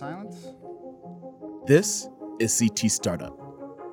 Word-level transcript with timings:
silence. 0.00 0.46
This 1.66 2.08
is 2.40 2.58
CT 2.58 2.90
Startup, 2.90 3.36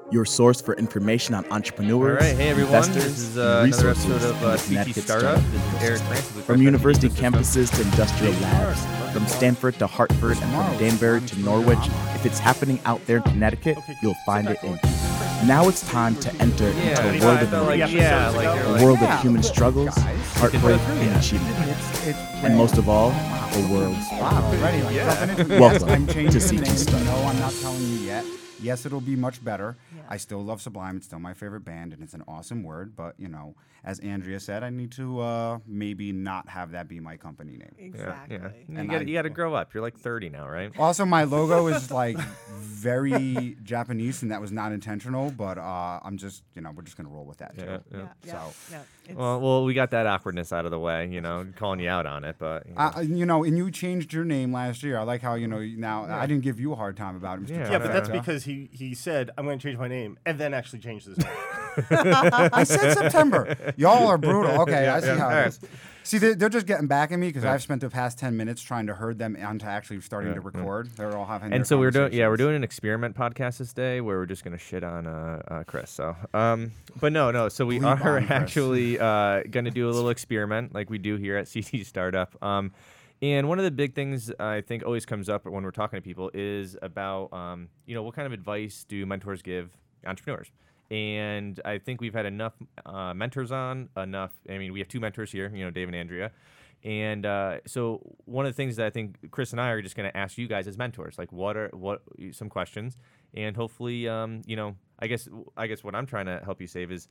your 0.09 0.23
source 0.23 0.61
for 0.61 0.73
information 0.75 1.35
on 1.35 1.45
entrepreneurs, 1.51 2.21
right, 2.21 2.33
hey 2.33 2.47
everyone. 2.47 2.75
investors, 2.75 3.03
This 3.03 3.19
is 3.19 3.37
uh, 3.37 3.63
another 3.67 3.89
episode 3.89 4.23
of 4.23 4.41
uh, 4.41 4.57
CT 4.57 4.95
Startup. 4.95 5.03
startup 5.03 5.51
This 5.51 5.73
is 5.73 5.83
Eric 5.83 6.01
Francis 6.03 6.45
From 6.45 6.61
university 6.61 7.09
campuses 7.09 7.75
to 7.75 7.81
industrial 7.81 8.31
labs, 8.35 9.13
from 9.13 9.27
Stamford 9.27 9.77
to 9.79 9.87
Hartford, 9.87 10.37
and 10.41 10.51
from 10.53 10.77
Danbury 10.77 11.19
to 11.19 11.39
Norwich, 11.39 11.85
if 12.15 12.25
it's 12.25 12.39
happening 12.39 12.79
out 12.85 13.05
there 13.05 13.17
in 13.17 13.23
Connecticut, 13.23 13.77
you'll 14.01 14.15
find 14.25 14.47
it 14.47 14.63
in. 14.63 14.79
Now 15.45 15.69
it's 15.69 15.87
time 15.87 16.15
to 16.17 16.33
enter 16.35 16.69
Yeah, 16.71 17.05
into 17.05 17.25
a 17.25 17.27
world 17.27 17.43
of 17.43 17.67
like, 17.67 17.91
yeah, 17.91 18.29
like, 18.29 18.47
a 18.47 18.83
world 18.83 18.99
yeah, 18.99 19.15
of 19.15 19.21
human 19.21 19.43
struggles, 19.43 19.95
heartbreak, 20.35 20.81
and 20.81 21.15
achievement. 21.15 21.55
It's, 21.69 22.07
it's 22.07 22.19
And 22.43 22.57
most 22.57 22.77
of 22.77 22.89
all, 22.89 23.11
the 23.11 23.67
world's 23.71 24.05
Wow, 24.13 24.51
already. 24.51 24.81
Like. 24.81 25.47
Welcome 25.59 26.07
to 26.07 26.39
CT 26.39 26.51
name. 26.53 27.05
No, 27.05 27.15
I'm 27.23 27.39
not 27.39 27.53
telling 27.61 27.81
you 27.81 27.97
yet. 27.97 28.25
Yes, 28.61 28.85
it'll 28.85 29.01
be 29.01 29.15
much 29.15 29.43
better. 29.43 29.77
I 30.09 30.17
still 30.17 30.43
love 30.43 30.61
Sublime. 30.61 30.97
It's 30.97 31.05
still 31.05 31.19
my 31.19 31.33
favorite 31.33 31.61
band, 31.65 31.93
and 31.93 32.01
it's 32.01 32.13
an 32.13 32.23
awesome 32.27 32.63
word. 32.63 32.95
But 32.95 33.15
you 33.19 33.27
know, 33.27 33.55
as 33.83 33.99
Andrea 33.99 34.39
said, 34.39 34.63
I 34.63 34.69
need 34.69 34.91
to 34.93 35.19
uh, 35.19 35.59
maybe 35.67 36.11
not 36.11 36.49
have 36.49 36.71
that 36.71 36.87
be 36.87 36.99
my 36.99 37.17
company 37.17 37.57
name. 37.57 37.75
Exactly. 37.77 38.37
yeah. 38.37 38.49
You 38.67 38.77
And 38.79 38.89
got 38.89 39.01
I- 39.01 39.03
you 39.05 39.13
got 39.13 39.21
to 39.23 39.29
grow 39.29 39.53
up. 39.53 39.73
You're 39.73 39.83
like 39.83 39.97
30 39.97 40.29
now, 40.29 40.47
right? 40.47 40.71
Also, 40.79 41.05
my 41.05 41.23
logo 41.35 41.67
is 41.67 41.91
like 41.91 42.17
very 42.77 43.57
Japanese, 43.63 44.21
and 44.21 44.31
that 44.31 44.41
was 44.41 44.51
not 44.51 44.71
intentional. 44.71 45.31
But 45.31 45.57
uh, 45.57 45.99
I'm 46.03 46.17
just, 46.17 46.43
you 46.55 46.61
know, 46.61 46.71
we're 46.71 46.83
just 46.83 46.97
gonna 46.97 47.09
roll 47.09 47.25
with 47.25 47.37
that. 47.37 47.53
Yeah, 47.57 47.63
too. 47.65 47.71
yeah. 47.91 47.97
Yeah, 47.97 48.07
yeah, 48.23 48.31
So- 48.49 48.53
yeah. 48.71 48.81
It's, 49.07 49.17
Well, 49.17 49.39
well, 49.39 49.63
we 49.63 49.73
got 49.73 49.91
that 49.91 50.05
awkwardness 50.05 50.51
out 50.51 50.65
of 50.65 50.71
the 50.71 50.79
way, 50.79 51.07
you 51.07 51.21
know, 51.21 51.45
calling 51.55 51.79
you 51.79 51.89
out 51.89 52.05
on 52.05 52.23
it, 52.23 52.35
but 52.39 52.65
you 52.67 52.73
know. 52.73 52.79
Uh, 52.95 53.01
you 53.01 53.25
know, 53.25 53.43
and 53.43 53.57
you 53.57 53.71
changed 53.71 54.13
your 54.13 54.25
name 54.25 54.51
last 54.53 54.83
year. 54.83 54.97
I 54.97 55.03
like 55.03 55.21
how 55.21 55.35
you 55.35 55.47
know 55.47 55.59
now. 55.59 56.05
I 56.05 56.25
didn't 56.27 56.43
give 56.43 56.59
you 56.59 56.73
a 56.73 56.75
hard 56.75 56.97
time 56.97 57.15
about 57.15 57.39
it, 57.39 57.45
Mr. 57.45 57.49
Yeah. 57.49 57.57
Yeah, 57.57 57.71
Yeah, 57.71 57.77
but 57.79 57.93
that's 57.93 58.09
because 58.09 58.43
he 58.43 58.69
he 58.71 58.93
said 58.93 59.31
I'm 59.37 59.45
going 59.45 59.59
to 59.59 59.63
change 59.63 59.77
my 59.79 59.87
name 59.87 60.17
and 60.25 60.39
then 60.39 60.53
actually 60.53 60.79
changed 60.79 61.05
his 61.07 61.17
name. 61.17 61.27
I 61.91 62.63
said 62.63 62.93
September. 62.93 63.73
Y'all 63.77 64.07
are 64.07 64.17
brutal. 64.17 64.61
Okay, 64.67 64.87
I 64.87 64.99
see 64.99 65.07
how 65.07 65.29
All 65.29 65.37
it 65.37 65.47
is. 65.47 65.59
See, 66.03 66.17
they're, 66.17 66.35
they're 66.35 66.49
just 66.49 66.65
getting 66.65 66.87
back 66.87 67.11
at 67.11 67.19
me 67.19 67.27
because 67.27 67.43
I've 67.43 67.61
spent 67.61 67.81
the 67.81 67.89
past 67.89 68.17
ten 68.17 68.37
minutes 68.37 68.61
trying 68.61 68.87
to 68.87 68.93
herd 68.93 69.19
them 69.19 69.37
onto 69.41 69.65
actually 69.65 69.99
starting 70.01 70.33
to 70.33 70.41
record. 70.41 70.89
They're 70.95 71.15
all 71.15 71.25
having. 71.25 71.51
and 71.53 71.67
so 71.67 71.77
we're 71.77 71.91
doing, 71.91 72.13
yeah, 72.13 72.27
we're 72.27 72.37
doing 72.37 72.55
an 72.55 72.63
experiment 72.63 73.15
podcast 73.15 73.57
this 73.57 73.73
day 73.73 73.99
where 74.01 74.17
we're 74.17 74.25
just 74.25 74.43
gonna 74.43 74.57
shit 74.57 74.83
on 74.83 75.05
uh, 75.05 75.41
uh 75.47 75.63
Chris. 75.65 75.91
So, 75.91 76.15
um, 76.33 76.71
but 77.01 77.11
no, 77.11 77.31
no. 77.31 77.49
So 77.49 77.65
we 77.65 77.79
Bleep 77.79 78.03
are 78.05 78.19
actually 78.29 78.97
uh 78.99 79.43
gonna 79.51 79.71
do 79.71 79.89
a 79.89 79.91
little 79.91 80.09
experiment 80.17 80.73
like 80.73 80.89
we 80.89 80.97
do 80.97 81.17
here 81.17 81.37
at 81.37 81.51
CT 81.51 81.85
Startup. 81.85 82.41
Um, 82.41 82.71
and 83.21 83.49
one 83.49 83.57
of 83.57 83.65
the 83.65 83.71
big 83.71 83.93
things 83.93 84.31
I 84.39 84.61
think 84.61 84.85
always 84.85 85.05
comes 85.05 85.27
up 85.27 85.45
when 85.45 85.63
we're 85.63 85.71
talking 85.71 85.97
to 85.97 86.01
people 86.01 86.29
is 86.33 86.77
about, 86.81 87.33
um, 87.33 87.69
you 87.85 87.95
know, 87.95 88.03
what 88.03 88.15
kind 88.15 88.27
of 88.27 88.31
advice 88.31 88.85
do 88.87 89.05
mentors 89.05 89.41
give 89.41 89.71
entrepreneurs? 90.05 90.51
And 90.89 91.59
I 91.65 91.79
think 91.79 91.99
we've 91.99 92.13
had 92.13 92.25
enough 92.25 92.53
uh, 92.85 93.13
mentors 93.13 93.51
on, 93.51 93.89
enough. 93.97 94.31
I 94.49 94.57
mean, 94.57 94.71
we 94.71 94.79
have 94.79 94.87
two 94.87 94.99
mentors 94.99 95.31
here, 95.31 95.51
you 95.53 95.63
know, 95.63 95.71
Dave 95.71 95.87
and 95.87 95.95
Andrea. 95.95 96.31
And 96.83 97.25
uh, 97.25 97.57
so 97.65 98.01
one 98.25 98.45
of 98.45 98.53
the 98.53 98.55
things 98.55 98.75
that 98.77 98.85
I 98.85 98.89
think 98.89 99.31
Chris 99.31 99.51
and 99.51 99.59
I 99.59 99.69
are 99.69 99.81
just 99.81 99.95
going 99.95 100.09
to 100.09 100.15
ask 100.15 100.37
you 100.37 100.47
guys 100.47 100.67
as 100.67 100.77
mentors, 100.77 101.17
like 101.17 101.31
what 101.31 101.57
are 101.57 101.69
what 101.73 102.03
some 102.31 102.49
questions, 102.49 102.97
and 103.33 103.55
hopefully, 103.55 104.07
um, 104.07 104.43
you 104.45 104.55
know, 104.55 104.75
I 104.99 105.07
guess 105.07 105.27
I 105.57 105.67
guess 105.67 105.83
what 105.83 105.95
I'm 105.95 106.05
trying 106.05 106.27
to 106.27 106.39
help 106.45 106.61
you 106.61 106.67
save 106.67 106.91
is 106.91 107.07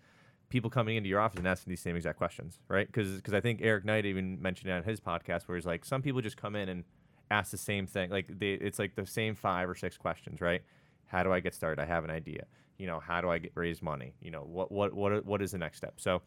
people 0.48 0.70
coming 0.70 0.97
into 0.97 1.08
your 1.08 1.20
office 1.20 1.38
and 1.38 1.48
asking 1.48 1.70
these 1.70 1.80
same 1.80 1.97
exact 1.97 2.16
questions, 2.16 2.58
right? 2.69 2.86
Because 2.86 3.34
I 3.34 3.41
think 3.41 3.60
Eric 3.62 3.84
Knight 3.84 4.06
even 4.06 4.41
mentioned 4.41 4.70
it 4.70 4.74
on 4.74 4.84
his 4.84 5.00
podcast 5.00 5.48
where 5.48 5.56
he's 5.56 5.66
like, 5.66 5.84
some 5.84 6.02
people 6.02 6.20
just 6.20 6.36
come 6.36 6.54
in 6.54 6.69
and 6.69 6.84
ask 7.30 7.50
the 7.50 7.58
same 7.58 7.86
thing, 7.86 8.10
like 8.10 8.27
they, 8.38 8.52
it's 8.52 8.78
like 8.78 8.94
the 8.94 9.04
same 9.04 9.34
five 9.34 9.69
or 9.69 9.74
six 9.74 9.98
questions, 9.98 10.41
right? 10.41 10.62
How 11.06 11.22
do 11.22 11.32
I 11.32 11.40
get 11.40 11.54
started? 11.54 11.80
I 11.80 11.86
have 11.86 12.04
an 12.04 12.10
idea. 12.10 12.46
You 12.78 12.86
know, 12.86 13.00
how 13.00 13.20
do 13.20 13.30
I 13.30 13.38
get 13.38 13.52
raise 13.54 13.82
money? 13.82 14.14
You 14.20 14.30
know, 14.30 14.42
what 14.42 14.70
what 14.70 14.94
what 14.94 15.24
what 15.24 15.42
is 15.42 15.52
the 15.52 15.58
next 15.58 15.78
step? 15.78 15.94
So. 15.98 16.22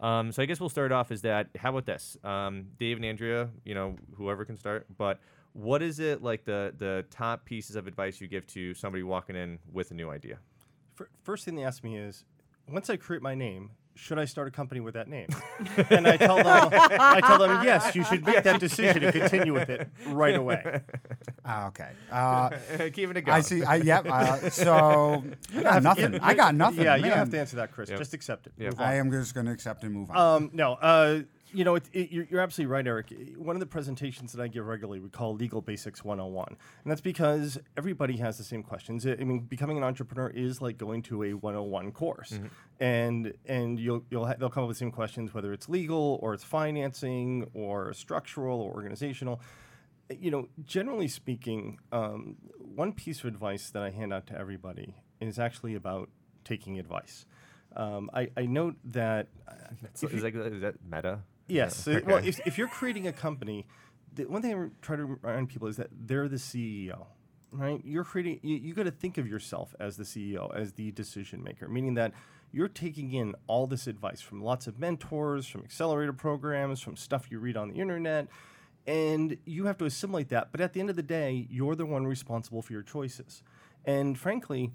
Um, 0.00 0.32
so 0.32 0.42
I 0.42 0.46
guess 0.46 0.58
we'll 0.58 0.68
start 0.68 0.90
off 0.90 1.12
is 1.12 1.22
that 1.22 1.50
how 1.56 1.70
about 1.70 1.86
this? 1.86 2.16
Um, 2.24 2.66
Dave 2.80 2.96
and 2.96 3.06
Andrea, 3.06 3.48
you 3.64 3.74
know, 3.74 3.96
whoever 4.16 4.44
can 4.44 4.56
start, 4.56 4.86
but 4.98 5.20
what 5.52 5.82
is 5.82 6.00
it 6.00 6.20
like 6.20 6.44
the 6.44 6.74
the 6.76 7.04
top 7.10 7.44
pieces 7.44 7.76
of 7.76 7.86
advice 7.86 8.20
you 8.20 8.26
give 8.26 8.44
to 8.48 8.74
somebody 8.74 9.04
walking 9.04 9.36
in 9.36 9.60
with 9.72 9.92
a 9.92 9.94
new 9.94 10.10
idea? 10.10 10.38
First 11.22 11.44
thing 11.44 11.54
they 11.54 11.64
ask 11.64 11.82
me 11.84 11.96
is, 11.96 12.24
once 12.68 12.90
I 12.90 12.96
create 12.96 13.22
my 13.22 13.36
name, 13.36 13.70
should 13.94 14.18
I 14.18 14.24
start 14.24 14.48
a 14.48 14.50
company 14.50 14.80
with 14.80 14.94
that 14.94 15.08
name? 15.08 15.28
and 15.90 16.06
I 16.06 16.16
tell 16.16 16.36
them, 16.36 16.68
I 16.72 17.20
tell 17.20 17.38
them, 17.38 17.62
yes, 17.64 17.94
you 17.94 18.04
should 18.04 18.24
make 18.24 18.42
that 18.42 18.60
decision 18.60 19.04
and 19.04 19.12
continue 19.12 19.52
with 19.52 19.70
it 19.70 19.88
right 20.08 20.34
away. 20.34 20.80
Ah, 21.46 21.66
okay. 21.66 21.90
Uh, 22.10 22.48
Keeping 22.94 23.16
it 23.16 23.20
going. 23.20 23.28
I 23.28 23.40
see. 23.42 23.62
I 23.62 23.76
yep. 23.76 24.06
Uh, 24.08 24.48
so 24.48 25.22
I 25.54 25.62
got 25.62 25.82
nothing. 25.82 26.18
I 26.20 26.32
got 26.32 26.54
nothing. 26.54 26.84
Yeah, 26.84 26.96
you 26.96 27.02
don't 27.02 27.18
have 27.18 27.28
to 27.32 27.38
answer 27.38 27.56
that, 27.56 27.70
Chris. 27.70 27.90
Yep. 27.90 27.98
Just 27.98 28.14
accept 28.14 28.46
it. 28.46 28.54
Yep. 28.56 28.80
I 28.80 28.94
am 28.94 29.10
just 29.10 29.34
going 29.34 29.44
to 29.44 29.52
accept 29.52 29.84
and 29.84 29.92
move 29.92 30.10
on. 30.10 30.16
Um, 30.16 30.50
no, 30.54 30.72
uh, 30.72 31.20
you 31.54 31.64
know, 31.64 31.76
it, 31.76 31.84
it, 31.92 32.10
you're, 32.10 32.26
you're 32.28 32.40
absolutely 32.40 32.72
right, 32.72 32.86
Eric. 32.86 33.14
One 33.36 33.54
of 33.54 33.60
the 33.60 33.66
presentations 33.66 34.32
that 34.32 34.42
I 34.42 34.48
give 34.48 34.66
regularly 34.66 34.98
we 34.98 35.08
call 35.08 35.34
Legal 35.34 35.62
Basics 35.62 36.04
101. 36.04 36.48
And 36.48 36.90
that's 36.90 37.00
because 37.00 37.58
everybody 37.76 38.16
has 38.16 38.36
the 38.36 38.44
same 38.44 38.62
questions. 38.62 39.06
I 39.06 39.14
mean, 39.16 39.40
becoming 39.40 39.78
an 39.78 39.84
entrepreneur 39.84 40.28
is 40.30 40.60
like 40.60 40.76
going 40.76 41.02
to 41.02 41.22
a 41.22 41.32
101 41.34 41.92
course. 41.92 42.38
And 42.80 43.32
and 43.46 43.78
you'll, 43.78 44.04
you'll 44.10 44.26
ha- 44.26 44.34
they'll 44.38 44.50
come 44.50 44.64
up 44.64 44.68
with 44.68 44.76
the 44.76 44.80
same 44.80 44.90
questions, 44.90 45.32
whether 45.32 45.52
it's 45.52 45.68
legal 45.68 46.18
or 46.22 46.34
it's 46.34 46.44
financing 46.44 47.48
or 47.54 47.92
structural 47.92 48.60
or 48.60 48.72
organizational. 48.72 49.40
You 50.10 50.32
know, 50.32 50.48
generally 50.64 51.08
speaking, 51.08 51.78
um, 51.92 52.36
one 52.58 52.92
piece 52.92 53.20
of 53.20 53.26
advice 53.26 53.70
that 53.70 53.82
I 53.82 53.90
hand 53.90 54.12
out 54.12 54.26
to 54.26 54.38
everybody 54.38 54.96
is 55.20 55.38
actually 55.38 55.76
about 55.76 56.10
taking 56.44 56.78
advice. 56.78 57.26
Um, 57.76 58.10
I, 58.12 58.28
I 58.36 58.46
note 58.46 58.76
that 58.84 59.28
uh, 59.48 59.54
is, 59.94 60.22
that, 60.22 60.34
is 60.34 60.62
that 60.62 60.74
meta? 60.88 61.20
Yes. 61.46 61.86
Yeah, 61.86 61.96
uh, 61.96 62.00
Well, 62.06 62.16
if, 62.24 62.40
if 62.46 62.58
you're 62.58 62.68
creating 62.68 63.06
a 63.06 63.12
company, 63.12 63.66
the 64.14 64.24
one 64.24 64.42
thing 64.42 64.54
I 64.54 64.68
try 64.84 64.96
to 64.96 65.04
remind 65.04 65.48
people 65.48 65.68
is 65.68 65.76
that 65.76 65.88
they're 65.92 66.28
the 66.28 66.36
CEO, 66.36 67.06
right? 67.50 67.80
You're 67.84 68.04
creating. 68.04 68.40
You, 68.42 68.56
you 68.56 68.74
got 68.74 68.84
to 68.84 68.90
think 68.90 69.18
of 69.18 69.26
yourself 69.26 69.74
as 69.80 69.96
the 69.96 70.04
CEO, 70.04 70.54
as 70.54 70.72
the 70.72 70.90
decision 70.92 71.42
maker, 71.42 71.68
meaning 71.68 71.94
that 71.94 72.12
you're 72.52 72.68
taking 72.68 73.12
in 73.12 73.34
all 73.46 73.66
this 73.66 73.86
advice 73.86 74.20
from 74.20 74.42
lots 74.42 74.66
of 74.66 74.78
mentors, 74.78 75.46
from 75.46 75.62
accelerator 75.62 76.12
programs, 76.12 76.80
from 76.80 76.96
stuff 76.96 77.26
you 77.30 77.40
read 77.40 77.56
on 77.56 77.68
the 77.68 77.80
internet, 77.80 78.28
and 78.86 79.36
you 79.44 79.66
have 79.66 79.76
to 79.78 79.84
assimilate 79.84 80.28
that. 80.28 80.52
But 80.52 80.60
at 80.60 80.72
the 80.72 80.80
end 80.80 80.88
of 80.88 80.96
the 80.96 81.02
day, 81.02 81.48
you're 81.50 81.74
the 81.74 81.86
one 81.86 82.06
responsible 82.06 82.62
for 82.62 82.72
your 82.72 82.82
choices. 82.82 83.42
And 83.84 84.16
frankly, 84.16 84.70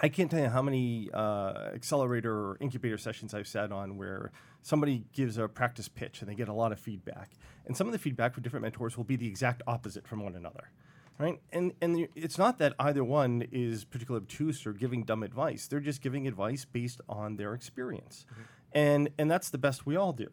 I 0.00 0.08
can't 0.08 0.30
tell 0.30 0.40
you 0.40 0.48
how 0.48 0.62
many 0.62 1.08
uh, 1.14 1.70
accelerator 1.74 2.32
or 2.32 2.56
incubator 2.60 2.98
sessions 2.98 3.32
I've 3.32 3.48
sat 3.48 3.70
on 3.72 3.96
where 3.96 4.32
somebody 4.62 5.04
gives 5.12 5.38
a 5.38 5.48
practice 5.48 5.88
pitch 5.88 6.20
and 6.20 6.30
they 6.30 6.34
get 6.34 6.48
a 6.48 6.52
lot 6.52 6.72
of 6.72 6.78
feedback. 6.78 7.30
And 7.66 7.76
some 7.76 7.86
of 7.86 7.92
the 7.92 7.98
feedback 7.98 8.34
from 8.34 8.42
different 8.42 8.62
mentors 8.62 8.96
will 8.96 9.04
be 9.04 9.16
the 9.16 9.26
exact 9.26 9.62
opposite 9.66 10.06
from 10.06 10.22
one 10.22 10.34
another. 10.34 10.70
Right? 11.18 11.40
And, 11.52 11.72
and 11.80 12.06
it's 12.14 12.38
not 12.38 12.58
that 12.58 12.74
either 12.78 13.02
one 13.02 13.44
is 13.50 13.84
particularly 13.84 14.22
obtuse 14.22 14.64
or 14.64 14.72
giving 14.72 15.02
dumb 15.02 15.24
advice. 15.24 15.66
They're 15.66 15.80
just 15.80 16.00
giving 16.00 16.28
advice 16.28 16.64
based 16.64 17.00
on 17.08 17.36
their 17.36 17.54
experience. 17.54 18.24
Mm-hmm. 18.30 18.42
And, 18.72 19.08
and 19.18 19.30
that's 19.30 19.50
the 19.50 19.58
best 19.58 19.84
we 19.84 19.96
all 19.96 20.12
do. 20.12 20.28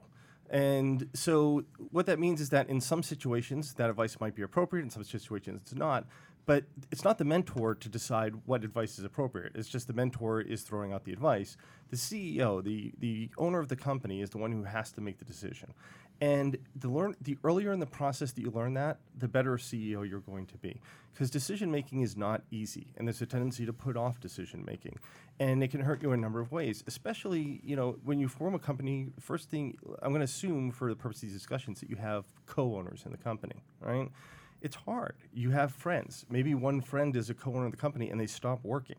And 0.49 1.09
so 1.13 1.63
what 1.89 2.05
that 2.05 2.19
means 2.19 2.39
is 2.39 2.49
that 2.49 2.69
in 2.69 2.79
some 2.81 3.01
situations 3.01 3.73
that 3.75 3.89
advice 3.89 4.19
might 4.19 4.35
be 4.35 4.43
appropriate, 4.43 4.83
in 4.83 4.89
some 4.91 5.03
situations 5.03 5.61
it's 5.63 5.73
not. 5.73 6.05
But 6.45 6.65
it's 6.91 7.03
not 7.03 7.17
the 7.17 7.25
mentor 7.25 7.73
to 7.73 7.89
decide 7.89 8.33
what 8.45 8.63
advice 8.63 8.99
is 8.99 9.05
appropriate. 9.05 9.53
It's 9.55 9.67
just 9.67 9.87
the 9.87 9.93
mentor 9.93 10.41
is 10.41 10.61
throwing 10.61 10.93
out 10.93 11.03
the 11.03 11.11
advice. 11.11 11.57
The 11.89 11.97
CEO, 11.97 12.63
the 12.63 12.93
the 12.99 13.29
owner 13.37 13.59
of 13.59 13.67
the 13.67 13.75
company, 13.75 14.21
is 14.21 14.29
the 14.29 14.37
one 14.37 14.51
who 14.51 14.63
has 14.63 14.91
to 14.93 15.01
make 15.01 15.17
the 15.17 15.25
decision. 15.25 15.73
And 16.21 16.57
the 16.75 16.89
learn 16.89 17.15
the 17.19 17.37
earlier 17.43 17.73
in 17.73 17.79
the 17.79 17.85
process 17.85 18.31
that 18.31 18.41
you 18.41 18.51
learn 18.51 18.75
that, 18.75 18.99
the 19.17 19.27
better 19.27 19.57
CEO 19.57 20.07
you're 20.07 20.19
going 20.19 20.45
to 20.47 20.57
be. 20.57 20.79
Because 21.13 21.29
decision 21.29 21.71
making 21.71 22.01
is 22.01 22.15
not 22.17 22.41
easy, 22.51 22.87
and 22.97 23.07
there's 23.07 23.21
a 23.21 23.25
tendency 23.25 23.65
to 23.65 23.73
put 23.73 23.95
off 23.95 24.19
decision 24.19 24.63
making, 24.65 24.99
and 25.39 25.63
it 25.63 25.69
can 25.69 25.81
hurt 25.81 26.01
you 26.03 26.11
in 26.11 26.19
a 26.19 26.21
number 26.21 26.41
of 26.41 26.51
ways. 26.51 26.83
Especially, 26.87 27.61
you 27.63 27.75
know, 27.75 27.97
when 28.03 28.19
you 28.19 28.27
form 28.27 28.53
a 28.53 28.59
company. 28.59 29.09
First 29.19 29.49
thing 29.49 29.77
I'm 30.01 30.11
going 30.11 30.19
to 30.19 30.25
assume 30.25 30.71
for 30.71 30.89
the 30.89 30.95
purpose 30.95 31.17
of 31.17 31.21
these 31.23 31.33
discussions 31.33 31.79
that 31.79 31.89
you 31.89 31.95
have 31.95 32.25
co-owners 32.45 33.03
in 33.05 33.11
the 33.11 33.17
company, 33.17 33.63
right? 33.81 34.09
It's 34.61 34.75
hard. 34.75 35.15
You 35.33 35.51
have 35.51 35.73
friends. 35.73 36.25
Maybe 36.29 36.55
one 36.55 36.81
friend 36.81 37.15
is 37.15 37.29
a 37.29 37.33
co-owner 37.33 37.65
of 37.65 37.71
the 37.71 37.77
company, 37.77 38.09
and 38.09 38.19
they 38.19 38.27
stop 38.27 38.59
working 38.63 38.97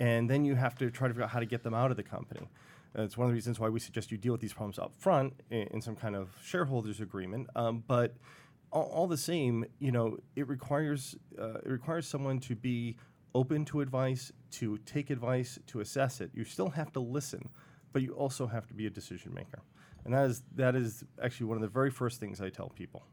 and 0.00 0.28
then 0.28 0.44
you 0.44 0.56
have 0.56 0.74
to 0.78 0.90
try 0.90 1.06
to 1.06 1.14
figure 1.14 1.24
out 1.24 1.30
how 1.30 1.38
to 1.38 1.46
get 1.46 1.62
them 1.62 1.74
out 1.74 1.90
of 1.90 1.96
the 1.96 2.02
company. 2.02 2.48
It's 2.94 3.16
one 3.16 3.26
of 3.26 3.30
the 3.30 3.34
reasons 3.34 3.60
why 3.60 3.68
we 3.68 3.78
suggest 3.78 4.10
you 4.10 4.18
deal 4.18 4.32
with 4.32 4.40
these 4.40 4.52
problems 4.52 4.78
up 4.78 4.92
front 4.98 5.34
in, 5.50 5.68
in 5.68 5.80
some 5.80 5.94
kind 5.94 6.16
of 6.16 6.30
shareholders 6.42 7.00
agreement. 7.00 7.48
Um, 7.54 7.84
but 7.86 8.16
all, 8.72 8.90
all 8.92 9.06
the 9.06 9.16
same, 9.16 9.64
you 9.78 9.92
know, 9.92 10.16
it 10.34 10.48
requires 10.48 11.14
uh, 11.38 11.58
it 11.64 11.68
requires 11.68 12.08
someone 12.08 12.40
to 12.40 12.56
be 12.56 12.96
open 13.32 13.64
to 13.66 13.80
advice, 13.80 14.32
to 14.52 14.78
take 14.78 15.10
advice, 15.10 15.58
to 15.68 15.80
assess 15.80 16.20
it. 16.20 16.30
You 16.34 16.44
still 16.44 16.70
have 16.70 16.90
to 16.94 17.00
listen, 17.00 17.48
but 17.92 18.02
you 18.02 18.12
also 18.14 18.48
have 18.48 18.66
to 18.68 18.74
be 18.74 18.86
a 18.86 18.90
decision 18.90 19.32
maker, 19.34 19.60
and 20.04 20.12
that 20.12 20.24
is 20.24 20.42
that 20.56 20.74
is 20.74 21.04
actually 21.22 21.46
one 21.46 21.58
of 21.58 21.62
the 21.62 21.68
very 21.68 21.90
first 21.90 22.18
things 22.18 22.40
I 22.40 22.48
tell 22.48 22.70
people. 22.70 23.04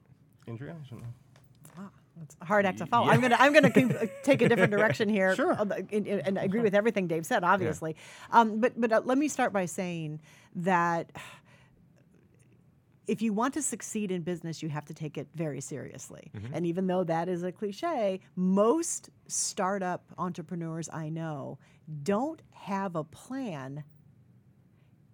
Andrea. 0.92 1.08
It's 2.24 2.36
a 2.42 2.46
hard 2.46 2.66
act 2.66 2.80
to 2.80 2.86
follow. 2.86 3.10
I'm 3.10 3.22
gonna 3.22 3.38
I'm 3.40 3.54
gonna 3.54 3.70
take 4.24 4.42
a 4.42 4.50
different 4.50 4.72
direction 4.78 5.10
here. 5.10 5.36
Sure. 5.36 5.54
uh, 5.54 5.66
And, 5.92 6.08
and 6.08 6.40
I 6.40 6.44
agree 6.44 6.62
with 6.62 6.76
everything 6.76 7.08
Dave 7.08 7.26
said, 7.26 7.44
obviously. 7.44 7.96
Um, 8.32 8.60
but 8.60 8.80
but 8.80 8.92
uh, 8.92 9.02
let 9.06 9.18
me 9.18 9.28
start 9.28 9.54
by 9.54 9.66
saying 9.66 10.20
that 10.56 11.12
if 13.08 13.22
you 13.22 13.32
want 13.32 13.54
to 13.54 13.62
succeed 13.62 14.12
in 14.12 14.22
business, 14.22 14.62
you 14.62 14.68
have 14.70 14.84
to 14.86 14.94
take 14.94 15.18
it 15.18 15.28
very 15.34 15.62
seriously. 15.62 16.30
And 16.54 16.66
even 16.66 16.88
though 16.88 17.06
that 17.06 17.30
is 17.30 17.42
a 17.44 17.52
cliche, 17.54 18.20
most 18.36 19.10
startup 19.28 20.04
entrepreneurs 20.18 20.90
I 20.92 21.08
know 21.10 21.58
don't 22.04 22.42
have 22.52 22.96
a 22.98 23.04
plan 23.06 23.86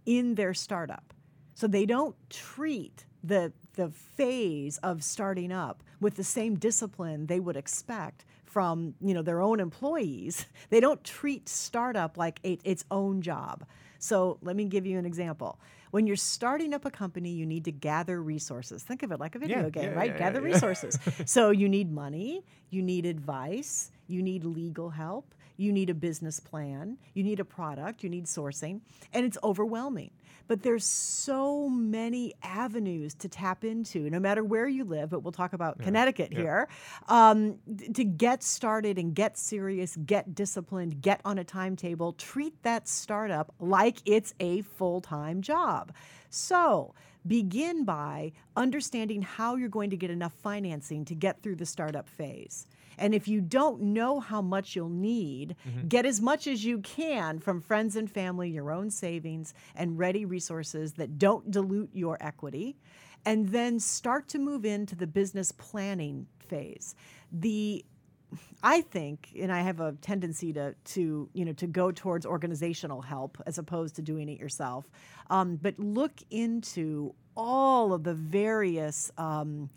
in 0.07 0.35
their 0.35 0.53
startup. 0.55 1.13
So 1.53 1.67
they 1.67 1.85
don't 1.85 2.15
treat 2.29 3.05
the 3.23 3.53
the 3.75 3.89
phase 3.89 4.77
of 4.79 5.03
starting 5.03 5.51
up 5.51 5.83
with 6.03 6.15
the 6.15 6.23
same 6.23 6.55
discipline 6.55 7.25
they 7.27 7.39
would 7.39 7.55
expect 7.57 8.25
from 8.45 8.93
you 9.01 9.13
know 9.15 9.23
their 9.23 9.41
own 9.41 9.59
employees. 9.59 10.45
They 10.69 10.79
don't 10.79 11.03
treat 11.03 11.49
startup 11.49 12.17
like 12.17 12.39
it, 12.43 12.59
its 12.63 12.83
own 12.91 13.21
job. 13.21 13.65
So 13.99 14.37
let 14.41 14.55
me 14.55 14.65
give 14.65 14.85
you 14.85 14.97
an 14.99 15.05
example. 15.05 15.59
When 15.91 16.07
you're 16.07 16.15
starting 16.17 16.73
up 16.73 16.85
a 16.85 16.91
company, 16.91 17.29
you 17.29 17.45
need 17.45 17.65
to 17.65 17.71
gather 17.71 18.21
resources. 18.21 18.83
Think 18.83 19.03
of 19.03 19.11
it 19.11 19.19
like 19.19 19.35
a 19.35 19.39
video 19.39 19.63
Yeah, 19.63 19.69
game, 19.69 19.83
yeah, 19.91 19.97
right? 19.97 20.11
yeah, 20.11 20.17
gather 20.17 20.41
resources. 20.41 20.97
so 21.25 21.51
you 21.51 21.69
need 21.69 21.91
money, 21.91 22.43
you 22.71 22.81
need 22.81 23.05
advice, 23.05 23.91
you 24.07 24.21
need 24.23 24.43
legal 24.43 24.89
help, 24.89 25.33
you 25.57 25.71
need 25.71 25.89
a 25.89 25.93
business 25.93 26.39
plan, 26.39 26.97
you 27.13 27.23
need 27.23 27.39
a 27.39 27.45
product, 27.45 28.03
you 28.03 28.09
need 28.09 28.25
sourcing, 28.25 28.81
and 29.13 29.25
it's 29.25 29.37
overwhelming. 29.43 30.11
But 30.47 30.61
there's 30.61 30.85
so 30.85 31.69
many 31.69 32.33
avenues 32.43 33.13
to 33.15 33.29
tap 33.29 33.63
into, 33.63 34.09
no 34.09 34.19
matter 34.19 34.43
where 34.43 34.67
you 34.67 34.83
live. 34.83 35.09
But 35.09 35.23
we'll 35.23 35.31
talk 35.31 35.53
about 35.53 35.79
Connecticut 35.79 36.33
here. 36.33 36.67
Um, 37.07 37.59
to 37.93 38.03
get 38.03 38.43
started 38.43 38.97
and 38.97 39.15
get 39.15 39.37
serious, 39.37 39.95
get 40.05 40.35
disciplined, 40.35 41.01
get 41.01 41.21
on 41.23 41.37
a 41.37 41.43
timetable, 41.43 42.13
treat 42.13 42.61
that 42.63 42.87
startup 42.89 43.53
like 43.59 43.99
it's 44.05 44.33
a 44.39 44.61
full 44.61 44.99
time 44.99 45.41
job. 45.41 45.93
So, 46.29 46.93
begin 47.25 47.85
by 47.85 48.33
understanding 48.55 49.21
how 49.21 49.55
you're 49.55 49.69
going 49.69 49.91
to 49.91 49.97
get 49.97 50.09
enough 50.09 50.33
financing 50.33 51.05
to 51.05 51.15
get 51.15 51.41
through 51.41 51.55
the 51.55 51.65
startup 51.65 52.09
phase. 52.09 52.67
And 52.97 53.13
if 53.13 53.27
you 53.27 53.41
don't 53.41 53.81
know 53.81 54.19
how 54.19 54.41
much 54.41 54.75
you'll 54.75 54.89
need, 54.89 55.55
get 55.87 56.05
as 56.05 56.21
much 56.21 56.47
as 56.47 56.63
you 56.63 56.79
can 56.79 57.39
from 57.39 57.61
friends 57.61 57.95
and 57.95 58.09
family, 58.09 58.49
your 58.49 58.71
own 58.71 58.89
savings, 58.89 59.53
and 59.75 59.97
ready 59.97 60.25
resources 60.25 60.93
that 60.93 61.17
don't 61.17 61.51
dilute 61.51 61.89
your 61.93 62.17
equity. 62.21 62.77
And 63.25 63.49
then 63.49 63.79
start 63.79 64.27
to 64.29 64.39
move 64.39 64.65
into 64.65 64.95
the 64.95 65.07
business 65.07 65.51
planning 65.51 66.27
phase. 66.39 66.93
The 67.31 67.85
I 68.61 68.81
think, 68.81 69.29
and 69.39 69.51
I 69.51 69.61
have 69.61 69.79
a 69.79 69.93
tendency 70.01 70.53
to 70.53 70.73
to 70.73 71.29
you 71.33 71.45
know 71.45 71.53
to 71.53 71.67
go 71.67 71.91
towards 71.91 72.25
organizational 72.25 73.01
help 73.01 73.37
as 73.45 73.57
opposed 73.57 73.95
to 73.97 74.01
doing 74.01 74.29
it 74.29 74.39
yourself. 74.39 74.89
Um, 75.29 75.57
but 75.57 75.77
look 75.79 76.13
into 76.31 77.13
all 77.35 77.93
of 77.93 78.03
the 78.03 78.13
various. 78.13 79.11
Um, 79.17 79.69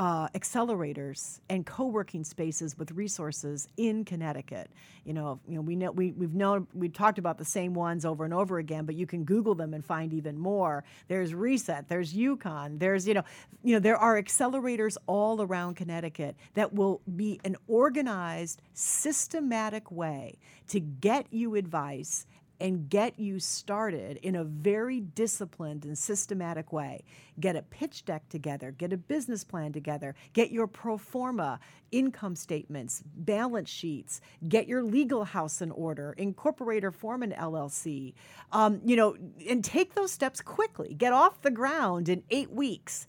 uh, 0.00 0.26
accelerators 0.30 1.40
and 1.50 1.66
co-working 1.66 2.24
spaces 2.24 2.78
with 2.78 2.90
resources 2.92 3.68
in 3.76 4.02
Connecticut. 4.02 4.70
You 5.04 5.12
know, 5.12 5.40
you 5.46 5.56
know, 5.56 5.60
we 5.60 5.76
know 5.76 5.90
we, 5.90 6.12
we've 6.12 6.32
known 6.32 6.66
we've 6.72 6.94
talked 6.94 7.18
about 7.18 7.36
the 7.36 7.44
same 7.44 7.74
ones 7.74 8.06
over 8.06 8.24
and 8.24 8.32
over 8.32 8.58
again, 8.58 8.86
but 8.86 8.94
you 8.94 9.06
can 9.06 9.24
Google 9.24 9.54
them 9.54 9.74
and 9.74 9.84
find 9.84 10.14
even 10.14 10.38
more. 10.38 10.84
There's 11.08 11.34
Reset, 11.34 11.86
there's 11.90 12.14
UConn, 12.14 12.78
there's 12.78 13.06
you 13.06 13.12
know, 13.12 13.24
you 13.62 13.74
know, 13.74 13.78
there 13.78 13.98
are 13.98 14.20
accelerators 14.20 14.96
all 15.06 15.42
around 15.42 15.74
Connecticut 15.74 16.34
that 16.54 16.72
will 16.72 17.02
be 17.14 17.38
an 17.44 17.56
organized, 17.68 18.62
systematic 18.72 19.90
way 19.90 20.38
to 20.68 20.80
get 20.80 21.26
you 21.30 21.56
advice 21.56 22.24
and 22.60 22.88
get 22.88 23.18
you 23.18 23.38
started 23.38 24.18
in 24.18 24.36
a 24.36 24.44
very 24.44 25.00
disciplined 25.00 25.84
and 25.84 25.96
systematic 25.96 26.72
way. 26.72 27.04
Get 27.38 27.56
a 27.56 27.62
pitch 27.62 28.04
deck 28.04 28.28
together, 28.28 28.70
get 28.70 28.92
a 28.92 28.96
business 28.96 29.44
plan 29.44 29.72
together, 29.72 30.14
get 30.32 30.50
your 30.50 30.66
pro 30.66 30.98
forma 30.98 31.58
income 31.90 32.36
statements, 32.36 33.02
balance 33.16 33.70
sheets, 33.70 34.20
get 34.48 34.68
your 34.68 34.82
legal 34.82 35.24
house 35.24 35.60
in 35.60 35.70
order, 35.70 36.14
incorporate 36.18 36.84
or 36.84 36.92
form 36.92 37.22
an 37.22 37.32
LLC, 37.32 38.14
um, 38.52 38.80
you 38.84 38.94
know, 38.94 39.16
and 39.48 39.64
take 39.64 39.94
those 39.94 40.12
steps 40.12 40.40
quickly. 40.40 40.94
Get 40.94 41.12
off 41.12 41.42
the 41.42 41.50
ground 41.50 42.08
in 42.08 42.22
eight 42.30 42.52
weeks 42.52 43.06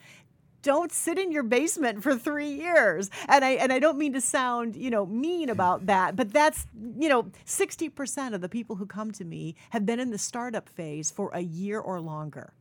don't 0.62 0.92
sit 0.92 1.18
in 1.18 1.32
your 1.32 1.44
basement 1.44 2.04
for 2.04 2.16
three 2.18 2.52
years. 2.52 3.10
And 3.28 3.44
I 3.44 3.52
and 3.52 3.72
I 3.74 3.80
don't 3.80 3.98
mean 3.98 4.14
to 4.14 4.22
sound, 4.22 4.76
you 4.76 4.90
know, 4.90 5.06
mean 5.06 5.50
about 5.50 5.86
that, 5.88 6.16
but 6.16 6.32
that's, 6.32 6.68
you 6.98 7.10
know, 7.10 7.24
60% 7.46 8.34
of 8.34 8.42
the 8.42 8.50
people 8.50 8.76
who 8.76 8.86
come 8.86 9.12
to 9.14 9.26
me 9.26 9.56
have 9.72 9.86
been 9.86 10.00
in 10.00 10.12
the 10.12 10.18
startup 10.18 10.70
phase 10.70 11.12
for 11.12 11.30
a 11.34 11.42
year 11.42 11.80
or 11.80 12.00
longer. 12.00 12.54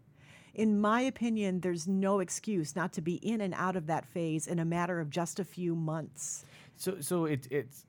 In 0.54 0.80
my 0.80 1.00
opinion, 1.00 1.60
there's 1.60 1.86
no 1.86 2.18
excuse 2.18 2.74
not 2.74 2.92
to 2.94 3.00
be 3.00 3.14
in 3.14 3.40
and 3.40 3.54
out 3.54 3.76
of 3.76 3.86
that 3.86 4.04
phase 4.04 4.46
in 4.46 4.58
a 4.58 4.64
matter 4.64 5.00
of 5.00 5.08
just 5.08 5.38
a 5.38 5.44
few 5.44 5.74
months. 5.74 6.44
So, 6.76 6.96
so 7.00 7.26
it's 7.26 7.46
it's 7.50 7.84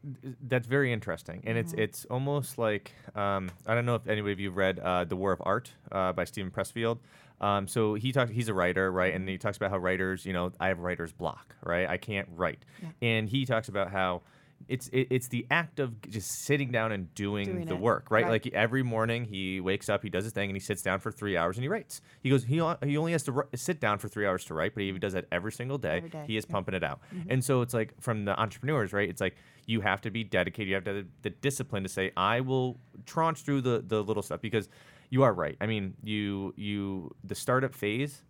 that's 0.48 0.68
very 0.68 0.92
interesting, 0.92 1.42
and 1.46 1.58
it's 1.58 1.72
it's 1.74 2.06
almost 2.10 2.58
like 2.58 2.92
um, 3.16 3.50
I 3.66 3.74
don't 3.74 3.86
know 3.86 3.96
if 3.96 4.06
any 4.06 4.20
of 4.20 4.40
you 4.40 4.50
have 4.50 4.58
read 4.58 4.80
uh, 4.80 5.06
The 5.06 5.16
War 5.16 5.32
of 5.32 5.42
Art 5.46 5.72
uh, 5.94 6.12
by 6.12 6.26
Steven 6.26 6.52
Pressfield. 6.52 7.00
Um, 7.42 7.68
so 7.68 7.96
he 7.96 8.12
talks. 8.12 8.32
He's 8.32 8.48
a 8.50 8.54
writer, 8.54 8.92
right? 8.92 9.14
And 9.14 9.28
he 9.28 9.38
talks 9.38 9.58
about 9.58 9.72
how 9.72 9.78
writers, 9.80 10.26
you 10.26 10.32
know, 10.34 10.52
I 10.60 10.68
have 10.68 10.80
writer's 10.80 11.12
block, 11.12 11.56
right? 11.64 11.90
I 11.90 11.98
can't 11.98 12.30
write, 12.36 12.64
and 13.02 13.28
he 13.28 13.46
talks 13.46 13.68
about 13.68 13.92
how 13.92 14.22
it's 14.70 14.88
it, 14.90 15.08
it's 15.10 15.28
the 15.30 15.48
act 15.50 15.80
of 15.80 16.00
just 16.08 16.30
sitting 16.46 16.72
down 16.72 16.92
and 16.92 17.12
doing, 17.16 17.46
Doing 17.48 17.66
the 17.66 17.74
it, 17.74 17.80
work, 17.80 18.12
right? 18.12 18.26
right. 18.26 18.30
Like 18.46 18.54
every 18.54 18.84
morning 18.84 19.26
he 19.26 19.60
wakes 19.60 19.90
up, 19.90 20.04
he 20.04 20.10
does 20.10 20.24
his 20.24 20.34
thing, 20.34 20.52
and 20.52 20.56
he 20.56 20.60
sits 20.60 20.84
down 20.84 21.00
for 21.00 21.12
three 21.12 21.36
hours 21.36 21.58
and 21.58 21.64
he 21.64 21.68
writes. 21.68 22.00
He 22.22 22.30
goes, 22.30 22.44
he 22.44 22.62
he 22.86 22.96
only 22.96 23.12
has 23.14 23.24
to 23.24 23.32
ri- 23.32 23.44
sit 23.56 23.80
down 23.82 23.98
for 23.98 24.08
three 24.08 24.28
hours 24.28 24.46
to 24.46 24.54
write, 24.54 24.76
but 24.76 24.84
he 24.84 24.92
does 24.92 25.14
that 25.14 25.26
every 25.32 25.52
single 25.52 25.80
day. 25.80 25.98
Every 25.98 26.10
day, 26.10 26.26
He 26.28 26.38
is 26.38 26.46
yeah. 26.48 26.54
pumping 26.54 26.76
it 26.76 26.84
out, 26.84 27.00
and 27.28 27.44
so 27.44 27.62
it's 27.64 27.74
like 27.74 28.00
from 28.00 28.26
the 28.26 28.40
entrepreneurs, 28.40 28.94
right? 28.94 29.10
It's 29.10 29.20
like 29.20 29.36
you 29.66 29.82
have 29.82 30.02
to 30.02 30.12
be 30.12 30.24
dedicated. 30.24 30.68
You 30.70 30.76
have 30.76 30.84
to 30.84 30.94
have 30.98 31.06
the 31.24 31.32
discipline 31.32 31.82
to 31.82 31.90
say, 31.90 32.12
I 32.16 32.42
will 32.42 32.80
tranche 33.08 33.40
through 33.42 33.62
the 33.62 33.84
the 33.86 34.04
little 34.04 34.22
stuff 34.22 34.42
because 34.42 34.70
you 35.12 35.22
are 35.24 35.34
right. 35.34 35.58
I 35.62 35.68
mean, 35.68 35.94
you 36.04 36.54
you 36.58 37.14
the 37.24 37.36
startup 37.36 37.76
phase, 37.76 38.24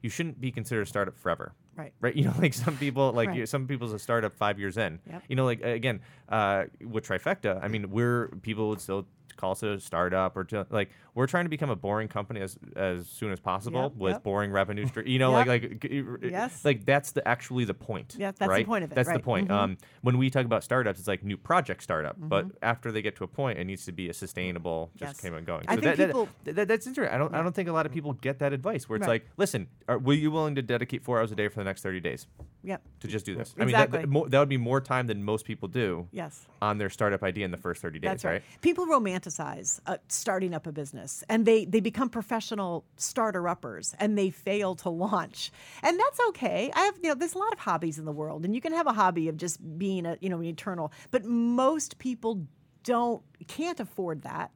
you 0.00 0.08
shouldn't 0.08 0.40
be 0.40 0.50
considered 0.50 0.82
a 0.82 0.86
startup 0.86 1.18
forever. 1.18 1.52
Right. 1.76 1.92
Right. 2.00 2.14
You 2.18 2.24
know, 2.24 2.34
like 2.38 2.54
some 2.54 2.76
people, 2.78 3.12
like 3.12 3.28
Right. 3.28 3.48
some 3.48 3.66
people's 3.66 3.92
a 3.92 3.98
startup 3.98 4.32
five 4.32 4.58
years 4.58 4.76
in. 4.78 5.00
Yep. 5.10 5.22
You 5.28 5.36
know, 5.36 5.44
like 5.44 5.60
again, 5.62 6.00
uh, 6.28 6.64
with 6.86 7.06
Trifecta, 7.06 7.62
I 7.62 7.68
mean, 7.68 7.90
we're 7.90 8.28
people 8.42 8.68
would 8.70 8.80
still 8.80 9.06
call 9.36 9.52
us 9.52 9.62
a 9.62 9.80
startup 9.80 10.36
or 10.36 10.44
to, 10.44 10.66
like 10.70 10.90
we're 11.14 11.26
trying 11.26 11.44
to 11.44 11.48
become 11.48 11.70
a 11.70 11.76
boring 11.76 12.08
company 12.08 12.40
as 12.40 12.58
as 12.76 13.06
soon 13.08 13.32
as 13.32 13.40
possible 13.40 13.82
Yep, 13.84 13.92
with 13.96 14.12
yep. 14.14 14.22
boring 14.22 14.50
revenue 14.52 14.86
stream. 14.86 15.06
You 15.06 15.18
know, 15.18 15.36
Yep. 15.38 15.46
like 15.46 15.62
like 15.82 16.22
Yes. 16.22 16.64
like 16.64 16.84
that's 16.84 17.12
the 17.12 17.26
actually 17.26 17.64
the 17.64 17.74
point. 17.74 18.16
Yeah, 18.18 18.32
that's 18.36 18.56
the 18.56 18.64
point 18.64 18.84
of 18.84 18.92
it, 18.92 18.94
That's 18.94 19.08
the 19.08 19.14
right. 19.14 19.22
point. 19.22 19.48
Mhm. 19.48 19.54
Um, 19.54 19.76
when 20.02 20.18
we 20.18 20.30
talk 20.30 20.44
about 20.44 20.62
startups, 20.64 20.98
it's 20.98 21.08
like 21.08 21.24
new 21.24 21.36
project 21.36 21.82
startup, 21.82 22.16
but 22.18 22.44
Mm-hmm. 22.46 22.56
after 22.62 22.92
they 22.92 23.02
get 23.02 23.16
to 23.16 23.24
a 23.24 23.28
point, 23.28 23.58
it 23.58 23.64
needs 23.64 23.84
to 23.86 23.92
be 23.92 24.08
a 24.08 24.14
sustainable, 24.14 24.90
just 24.96 25.14
Yes. 25.16 25.20
came 25.20 25.34
and 25.34 25.46
going. 25.46 25.64
I 25.68 25.76
think 25.76 25.96
that, 25.96 26.06
people- 26.08 26.28
that, 26.44 26.54
that, 26.56 26.68
that's 26.68 26.86
interesting. 26.86 27.14
I 27.14 27.18
don't 27.18 27.34
I 27.34 27.42
don't 27.42 27.54
think 27.54 27.68
a 27.68 27.72
lot 27.72 27.86
of 27.86 27.92
people 27.92 28.12
get 28.14 28.38
that 28.40 28.52
advice 28.52 28.88
where 28.88 28.96
it's 28.96 29.06
Right. 29.06 29.22
like, 29.22 29.30
listen, 29.36 29.68
are, 29.88 29.98
were 29.98 30.14
you 30.14 30.30
willing 30.30 30.54
to 30.56 30.62
dedicate 30.62 31.02
four 31.04 31.18
hours 31.18 31.30
a 31.32 31.34
day 31.34 31.48
for 31.48 31.58
the 31.60 31.64
next 31.64 31.82
thirty 31.82 32.00
days 32.00 32.26
Yep. 32.62 32.82
to 33.00 33.08
just 33.08 33.24
do 33.26 33.34
this? 33.34 33.54
I 33.56 33.64
mean, 33.64 33.72
that, 33.72 33.88
Exactly. 33.88 34.20
that, 34.22 34.30
that 34.30 34.38
would 34.38 34.48
be 34.48 34.56
more 34.58 34.80
time 34.80 35.06
than 35.06 35.22
most 35.24 35.44
people 35.44 35.68
do 35.68 36.08
Yes. 36.12 36.46
on 36.62 36.78
their 36.78 36.90
startup 36.90 37.22
idea 37.22 37.44
in 37.44 37.50
the 37.50 37.56
first 37.66 37.80
thirty 37.82 37.98
days, 37.98 38.10
That's 38.10 38.24
right. 38.24 38.42
People 38.60 38.86
romanticize 38.86 39.80
uh, 39.86 39.96
starting 40.08 40.54
up 40.54 40.66
a 40.66 40.72
business 40.72 41.09
and 41.28 41.46
they, 41.46 41.64
they 41.64 41.80
become 41.80 42.08
professional 42.08 42.84
starter 42.96 43.48
uppers 43.48 43.94
and 43.98 44.16
they 44.16 44.30
fail 44.30 44.74
to 44.76 44.88
launch. 44.88 45.50
And 45.82 45.98
that's 45.98 46.20
okay. 46.28 46.70
I 46.74 46.80
have, 46.86 46.98
you 47.02 47.08
know, 47.08 47.14
there's 47.14 47.34
a 47.34 47.38
lot 47.38 47.52
of 47.52 47.58
hobbies 47.58 47.98
in 47.98 48.04
the 48.04 48.12
world 48.12 48.44
and 48.44 48.54
you 48.54 48.60
can 48.60 48.72
have 48.72 48.86
a 48.86 48.92
hobby 48.92 49.28
of 49.28 49.36
just 49.36 49.78
being 49.78 50.06
a, 50.06 50.16
you 50.20 50.28
know, 50.28 50.38
an 50.38 50.46
eternal, 50.46 50.92
but 51.10 51.24
most 51.24 51.98
people 51.98 52.46
don't, 52.84 53.22
can't 53.46 53.80
afford 53.80 54.22
that. 54.22 54.50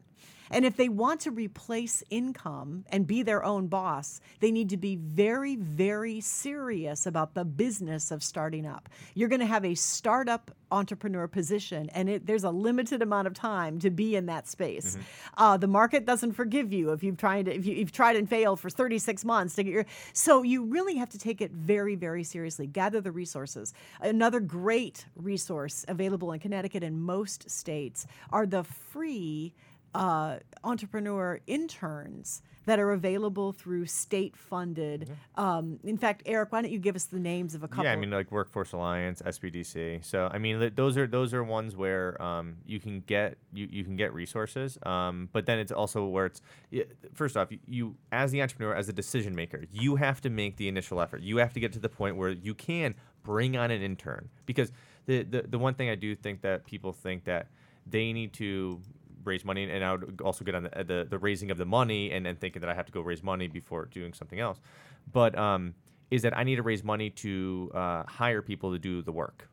And 0.54 0.64
if 0.64 0.76
they 0.76 0.88
want 0.88 1.20
to 1.22 1.32
replace 1.32 2.04
income 2.10 2.84
and 2.88 3.08
be 3.08 3.24
their 3.24 3.44
own 3.44 3.66
boss, 3.66 4.20
they 4.38 4.52
need 4.52 4.70
to 4.70 4.76
be 4.76 4.94
very, 4.94 5.56
very 5.56 6.20
serious 6.20 7.06
about 7.06 7.34
the 7.34 7.44
business 7.44 8.12
of 8.12 8.22
starting 8.22 8.64
up. 8.64 8.88
You're 9.14 9.28
going 9.28 9.40
to 9.40 9.46
have 9.46 9.64
a 9.64 9.74
startup 9.74 10.52
entrepreneur 10.70 11.26
position, 11.26 11.90
and 11.90 12.08
it, 12.08 12.26
there's 12.26 12.44
a 12.44 12.50
limited 12.50 13.02
amount 13.02 13.26
of 13.26 13.34
time 13.34 13.80
to 13.80 13.90
be 13.90 14.14
in 14.14 14.26
that 14.26 14.46
space. 14.46 14.96
Uh, 15.36 15.56
the 15.56 15.66
market 15.66 16.06
doesn't 16.06 16.32
forgive 16.32 16.72
you 16.72 16.92
if 16.92 17.02
you've 17.02 17.16
tried 17.16 17.46
to, 17.46 17.54
if 17.54 17.66
you, 17.66 17.74
you've 17.74 17.92
tried 17.92 18.14
and 18.14 18.28
failed 18.28 18.60
for 18.60 18.70
36 18.70 19.24
months 19.24 19.56
to 19.56 19.64
get 19.64 19.72
your. 19.72 19.86
So 20.12 20.44
you 20.44 20.64
really 20.64 20.94
have 20.96 21.10
to 21.10 21.18
take 21.18 21.40
it 21.40 21.50
very, 21.50 21.96
very 21.96 22.22
seriously. 22.22 22.68
Gather 22.68 23.00
the 23.00 23.10
resources. 23.10 23.74
Another 24.00 24.38
great 24.38 25.06
resource 25.16 25.84
available 25.88 26.30
in 26.30 26.38
Connecticut 26.38 26.84
and 26.84 27.02
most 27.02 27.50
states 27.50 28.06
are 28.30 28.46
the 28.46 28.62
free 28.62 29.52
uh, 29.94 30.38
entrepreneur 30.64 31.40
interns 31.46 32.42
that 32.66 32.78
are 32.78 32.92
available 32.92 33.52
through 33.52 33.86
state 33.86 34.36
funded. 34.36 35.10
Um, 35.36 35.78
in 35.84 35.98
fact, 35.98 36.22
Eric, 36.24 36.50
why 36.50 36.62
don't 36.62 36.70
you 36.70 36.78
give 36.78 36.96
us 36.96 37.04
the 37.04 37.18
names 37.18 37.54
of 37.54 37.62
a 37.62 37.68
couple? 37.68 37.84
Yeah, 37.84 37.92
I 37.92 37.96
mean 37.96 38.10
like 38.10 38.32
Workforce 38.32 38.72
Alliance, 38.72 39.22
SBDC. 39.22 40.04
So 40.04 40.28
I 40.32 40.38
mean 40.38 40.58
th- 40.58 40.74
those 40.74 40.96
are 40.96 41.06
those 41.06 41.34
are 41.34 41.44
ones 41.44 41.76
where 41.76 42.20
um, 42.22 42.56
you 42.66 42.80
can 42.80 43.00
get 43.00 43.36
you, 43.52 43.68
you 43.70 43.84
can 43.84 43.96
get 43.96 44.14
resources, 44.14 44.78
um, 44.84 45.28
but 45.32 45.46
then 45.46 45.58
it's 45.58 45.72
also 45.72 46.06
where 46.06 46.26
it's 46.26 46.40
first 47.12 47.36
off 47.36 47.52
you, 47.52 47.58
you 47.68 47.96
as 48.12 48.30
the 48.30 48.40
entrepreneur 48.40 48.74
as 48.74 48.88
a 48.88 48.92
decision 48.92 49.34
maker 49.34 49.64
you 49.70 49.96
have 49.96 50.20
to 50.22 50.30
make 50.30 50.56
the 50.56 50.68
initial 50.68 51.00
effort. 51.00 51.20
You 51.22 51.36
have 51.38 51.52
to 51.52 51.60
get 51.60 51.72
to 51.74 51.78
the 51.78 51.88
point 51.88 52.16
where 52.16 52.30
you 52.30 52.54
can 52.54 52.94
bring 53.22 53.56
on 53.56 53.70
an 53.70 53.82
intern 53.82 54.28
because 54.46 54.72
the 55.06 55.22
the, 55.22 55.42
the 55.42 55.58
one 55.58 55.74
thing 55.74 55.90
I 55.90 55.94
do 55.94 56.14
think 56.14 56.40
that 56.42 56.64
people 56.64 56.92
think 56.92 57.24
that 57.24 57.48
they 57.86 58.12
need 58.12 58.32
to 58.34 58.80
raise 59.24 59.44
money 59.44 59.70
and 59.70 59.84
I 59.84 59.92
would 59.92 60.20
also 60.22 60.44
get 60.44 60.54
on 60.54 60.64
the, 60.64 60.84
the, 60.84 61.06
the 61.08 61.18
raising 61.18 61.50
of 61.50 61.58
the 61.58 61.66
money 61.66 62.12
and 62.12 62.24
then 62.26 62.36
thinking 62.36 62.60
that 62.60 62.70
I 62.70 62.74
have 62.74 62.86
to 62.86 62.92
go 62.92 63.00
raise 63.00 63.22
money 63.22 63.48
before 63.48 63.86
doing 63.86 64.12
something 64.12 64.40
else. 64.40 64.60
But 65.12 65.36
um, 65.38 65.74
is 66.10 66.22
that 66.22 66.36
I 66.36 66.44
need 66.44 66.56
to 66.56 66.62
raise 66.62 66.84
money 66.84 67.10
to 67.10 67.70
uh, 67.74 68.02
hire 68.06 68.42
people 68.42 68.72
to 68.72 68.78
do 68.78 69.02
the 69.02 69.12
work. 69.12 69.48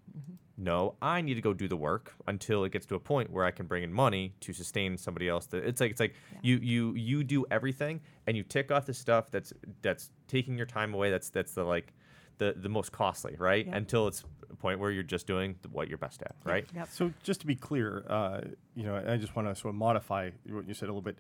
No, 0.58 0.96
I 1.02 1.22
need 1.22 1.34
to 1.36 1.42
go 1.42 1.54
do 1.54 1.68
the 1.68 1.78
work 1.78 2.14
until 2.28 2.66
it 2.66 2.72
gets 2.72 2.86
to 2.88 2.96
a 2.96 3.00
point 3.00 3.32
where 3.32 3.46
I 3.46 3.52
can 3.52 3.66
bring 3.66 3.84
in 3.84 3.92
money 3.92 4.36
to 4.42 4.54
sustain 4.54 4.96
somebody 4.96 5.28
else. 5.28 5.48
That 5.48 5.64
it's 5.64 5.82
like 5.82 5.90
it's 5.90 6.00
like 6.00 6.14
you 6.44 6.58
you 6.58 6.94
you 6.94 7.24
do 7.24 7.46
everything 7.50 8.00
and 8.28 8.38
you 8.38 8.44
tick 8.44 8.72
off 8.72 8.86
the 8.86 8.94
stuff 8.94 9.32
that's 9.32 9.54
that's 9.82 10.12
taking 10.28 10.56
your 10.56 10.68
time 10.68 10.94
away. 10.94 11.10
That's 11.10 11.32
that's 11.32 11.54
the 11.56 11.64
like 11.64 11.94
the 12.42 12.56
the 12.58 12.70
most 12.70 12.92
costly, 12.92 13.36
right? 13.38 13.68
Yeah. 13.68 13.78
Until 13.78 14.08
it's 14.08 14.24
a 14.50 14.56
point 14.56 14.80
where 14.80 14.92
you're 14.92 15.04
just 15.04 15.28
doing 15.28 15.56
what 15.72 15.88
you're 15.88 16.00
best 16.00 16.22
at, 16.24 16.36
right? 16.44 16.66
Yep. 16.76 16.90
So 16.92 17.14
just 17.24 17.40
to 17.42 17.48
be 17.48 17.56
clear, 17.56 18.04
uh, 18.10 18.42
you 18.76 18.84
know, 18.84 18.96
I 19.08 19.18
just 19.18 19.36
want 19.36 19.48
to 19.48 19.56
sort 19.56 19.74
of 19.74 19.76
modify 19.76 20.32
what 20.50 20.68
you 20.68 20.74
said 20.74 20.90
a 20.90 20.92
little 20.92 21.02
bit. 21.02 21.18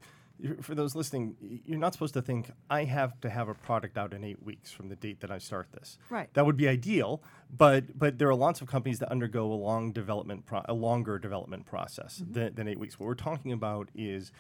For 0.61 0.73
those 0.73 0.95
listening, 0.95 1.35
you're 1.67 1.77
not 1.77 1.93
supposed 1.93 2.15
to 2.15 2.21
think 2.23 2.49
I 2.67 2.85
have 2.85 3.21
to 3.21 3.29
have 3.29 3.47
a 3.47 3.53
product 3.53 3.95
out 3.95 4.11
in 4.11 4.23
eight 4.23 4.41
weeks 4.41 4.71
from 4.71 4.89
the 4.89 4.95
date 4.95 5.19
that 5.19 5.29
I 5.29 5.37
start 5.37 5.67
this. 5.71 5.99
Right. 6.09 6.33
That 6.33 6.47
would 6.47 6.57
be 6.57 6.67
ideal, 6.67 7.21
but 7.55 7.97
but 7.97 8.17
there 8.17 8.27
are 8.27 8.35
lots 8.35 8.59
of 8.61 8.67
companies 8.67 8.97
that 8.99 9.09
undergo 9.11 9.53
a 9.53 9.59
long 9.69 9.91
development, 9.91 10.47
pro- 10.47 10.65
a 10.65 10.73
longer 10.73 11.19
development 11.19 11.67
process 11.67 12.23
than, 12.27 12.55
than 12.55 12.67
eight 12.67 12.79
weeks. 12.79 12.99
What 12.99 13.05
we're 13.05 13.13
talking 13.13 13.51
about 13.51 13.89
is 13.93 14.31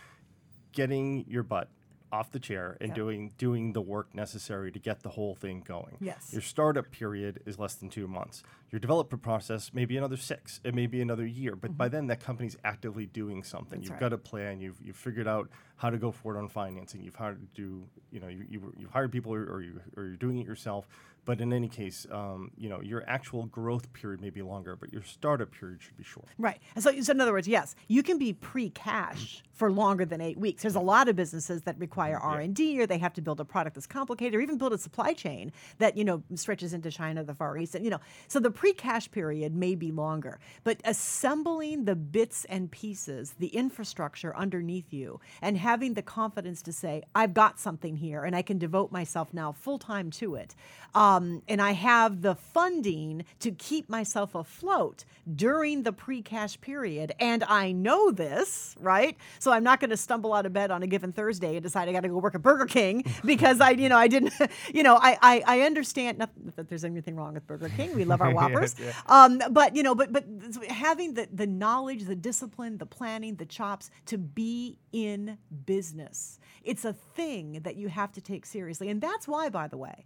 getting 0.71 1.25
your 1.27 1.43
butt 1.43 1.69
off 2.11 2.31
the 2.31 2.39
chair 2.39 2.77
and 2.81 2.89
Yep. 2.89 2.95
doing 2.95 3.31
doing 3.37 3.73
the 3.73 3.81
work 3.81 4.13
necessary 4.13 4.71
to 4.71 4.79
get 4.79 5.01
the 5.01 5.09
whole 5.09 5.35
thing 5.35 5.61
going. 5.65 5.97
Yes. 5.99 6.31
Your 6.33 6.41
startup 6.41 6.91
period 6.91 7.41
is 7.45 7.57
less 7.57 7.75
than 7.75 7.89
two 7.89 8.07
months. 8.07 8.43
Your 8.71 8.79
development 8.79 9.21
process 9.21 9.73
may 9.73 9.85
be 9.85 9.97
another 9.97 10.17
six. 10.17 10.59
It 10.63 10.73
may 10.73 10.87
be 10.87 11.01
another 11.01 11.25
year. 11.25 11.55
But 11.55 11.77
by 11.77 11.89
then, 11.89 12.07
that 12.07 12.21
company's 12.21 12.57
actively 12.63 13.05
doing 13.05 13.43
something. 13.43 13.65
Mm-hmm. 13.65 13.75
That's 13.79 13.83
you've 13.83 13.91
right. 13.93 13.99
got 13.99 14.13
a 14.13 14.17
plan. 14.17 14.59
You've 14.61 14.79
you've 14.81 14.95
figured 14.95 15.27
out 15.27 15.49
how 15.75 15.89
to 15.89 15.97
go 15.97 16.11
forward 16.11 16.37
on 16.39 16.47
financing. 16.47 17.01
You've 17.01 17.15
hired 17.15 17.39
to 17.41 17.47
do 17.61 17.83
you 18.11 18.19
know 18.19 18.27
you 18.27 18.45
you 18.49 18.73
you've 18.77 18.91
hired 18.91 19.11
people 19.11 19.33
or, 19.33 19.43
or 19.43 19.61
you 19.61 19.81
or 19.97 20.03
you're 20.03 20.15
doing 20.15 20.37
it 20.39 20.45
yourself. 20.45 20.87
But 21.23 21.39
in 21.39 21.53
any 21.53 21.67
case, 21.67 22.07
um, 22.11 22.51
you 22.57 22.67
know 22.67 22.81
your 22.81 23.03
actual 23.07 23.45
growth 23.45 23.91
period 23.93 24.21
may 24.21 24.31
be 24.31 24.41
longer, 24.41 24.75
but 24.75 24.91
your 24.91 25.03
startup 25.03 25.51
period 25.51 25.81
should 25.81 25.97
be 25.97 26.03
short. 26.03 26.27
Right. 26.37 26.59
And 26.75 26.83
So, 26.83 26.99
so 27.01 27.11
in 27.11 27.21
other 27.21 27.31
words, 27.31 27.47
yes, 27.47 27.75
you 27.87 28.01
can 28.03 28.17
be 28.17 28.33
pre-cash 28.33 29.43
for 29.53 29.71
longer 29.71 30.05
than 30.05 30.21
eight 30.21 30.37
weeks. 30.37 30.63
There's 30.63 30.75
a 30.75 30.79
lot 30.79 31.07
of 31.07 31.15
businesses 31.15 31.61
that 31.63 31.77
require 31.77 32.17
R 32.17 32.39
and 32.39 32.55
D, 32.55 32.81
or 32.81 32.87
they 32.87 32.97
have 32.97 33.13
to 33.13 33.21
build 33.21 33.39
a 33.39 33.45
product 33.45 33.75
that's 33.75 33.85
complicated, 33.85 34.33
or 34.35 34.41
even 34.41 34.57
build 34.57 34.73
a 34.73 34.77
supply 34.77 35.13
chain 35.13 35.51
that 35.77 35.95
you 35.95 36.03
know 36.03 36.23
stretches 36.33 36.73
into 36.73 36.89
China, 36.89 37.23
the 37.23 37.35
Far 37.35 37.57
East, 37.57 37.75
and 37.75 37.85
you 37.85 37.91
know. 37.91 37.99
So 38.27 38.39
the 38.39 38.51
pre-cash 38.51 39.11
period 39.11 39.53
may 39.55 39.75
be 39.75 39.91
longer, 39.91 40.39
but 40.63 40.81
assembling 40.85 41.85
the 41.85 41.95
bits 41.95 42.45
and 42.45 42.71
pieces, 42.71 43.35
the 43.37 43.47
infrastructure 43.49 44.35
underneath 44.35 44.91
you, 44.91 45.19
and 45.41 45.57
having 45.57 45.93
the 45.93 46.01
confidence 46.01 46.63
to 46.63 46.73
say, 46.73 47.03
"I've 47.13 47.35
got 47.35 47.59
something 47.59 47.97
here, 47.97 48.23
and 48.23 48.35
I 48.35 48.41
can 48.41 48.57
devote 48.57 48.91
myself 48.91 49.33
now 49.33 49.51
full 49.51 49.77
time 49.77 50.09
to 50.11 50.33
it," 50.35 50.55
um, 50.95 51.10
and 51.47 51.61
I 51.61 51.71
have 51.71 52.21
the 52.21 52.35
funding 52.35 53.25
to 53.39 53.51
keep 53.51 53.89
myself 53.89 54.35
afloat 54.35 55.05
during 55.35 55.83
the 55.83 55.91
pre-cash 55.91 56.59
period, 56.61 57.13
and 57.19 57.43
I 57.43 57.71
know 57.71 58.11
this, 58.11 58.75
right? 58.79 59.17
So 59.39 59.51
I'm 59.51 59.63
not 59.63 59.79
going 59.79 59.89
to 59.89 59.97
stumble 59.97 60.33
out 60.33 60.45
of 60.45 60.53
bed 60.53 60.71
on 60.71 60.83
a 60.83 60.87
given 60.87 61.11
Thursday 61.11 61.55
and 61.55 61.63
decide 61.63 61.89
I 61.89 61.91
got 61.91 62.01
to 62.01 62.09
go 62.09 62.17
work 62.17 62.35
at 62.35 62.41
Burger 62.41 62.65
King 62.65 63.03
because 63.25 63.59
I, 63.59 63.71
you 63.71 63.89
know, 63.89 63.97
I 63.97 64.07
didn't, 64.07 64.33
you 64.73 64.83
know, 64.83 64.95
I 64.95 65.17
I, 65.21 65.43
I 65.45 65.61
understand 65.61 66.17
not 66.17 66.29
that 66.55 66.69
there's 66.69 66.85
anything 66.85 67.15
wrong 67.15 67.33
with 67.33 67.47
Burger 67.47 67.69
King. 67.69 67.95
We 67.95 68.05
love 68.05 68.21
our 68.21 68.31
Whoppers, 68.33 68.75
um, 69.07 69.41
but 69.51 69.75
you 69.75 69.83
know, 69.83 69.95
but 69.95 70.11
but 70.13 70.25
having 70.69 71.13
the 71.13 71.27
the 71.31 71.47
knowledge, 71.47 72.03
the 72.05 72.15
discipline, 72.15 72.77
the 72.77 72.85
planning, 72.85 73.35
the 73.35 73.45
chops 73.45 73.89
to 74.07 74.17
be 74.17 74.77
in 74.91 75.37
business, 75.65 76.39
it's 76.63 76.85
a 76.85 76.93
thing 76.93 77.61
that 77.63 77.75
you 77.75 77.89
have 77.89 78.11
to 78.13 78.21
take 78.21 78.45
seriously, 78.45 78.89
and 78.89 79.01
that's 79.01 79.27
why, 79.27 79.49
by 79.49 79.67
the 79.67 79.77
way 79.77 80.05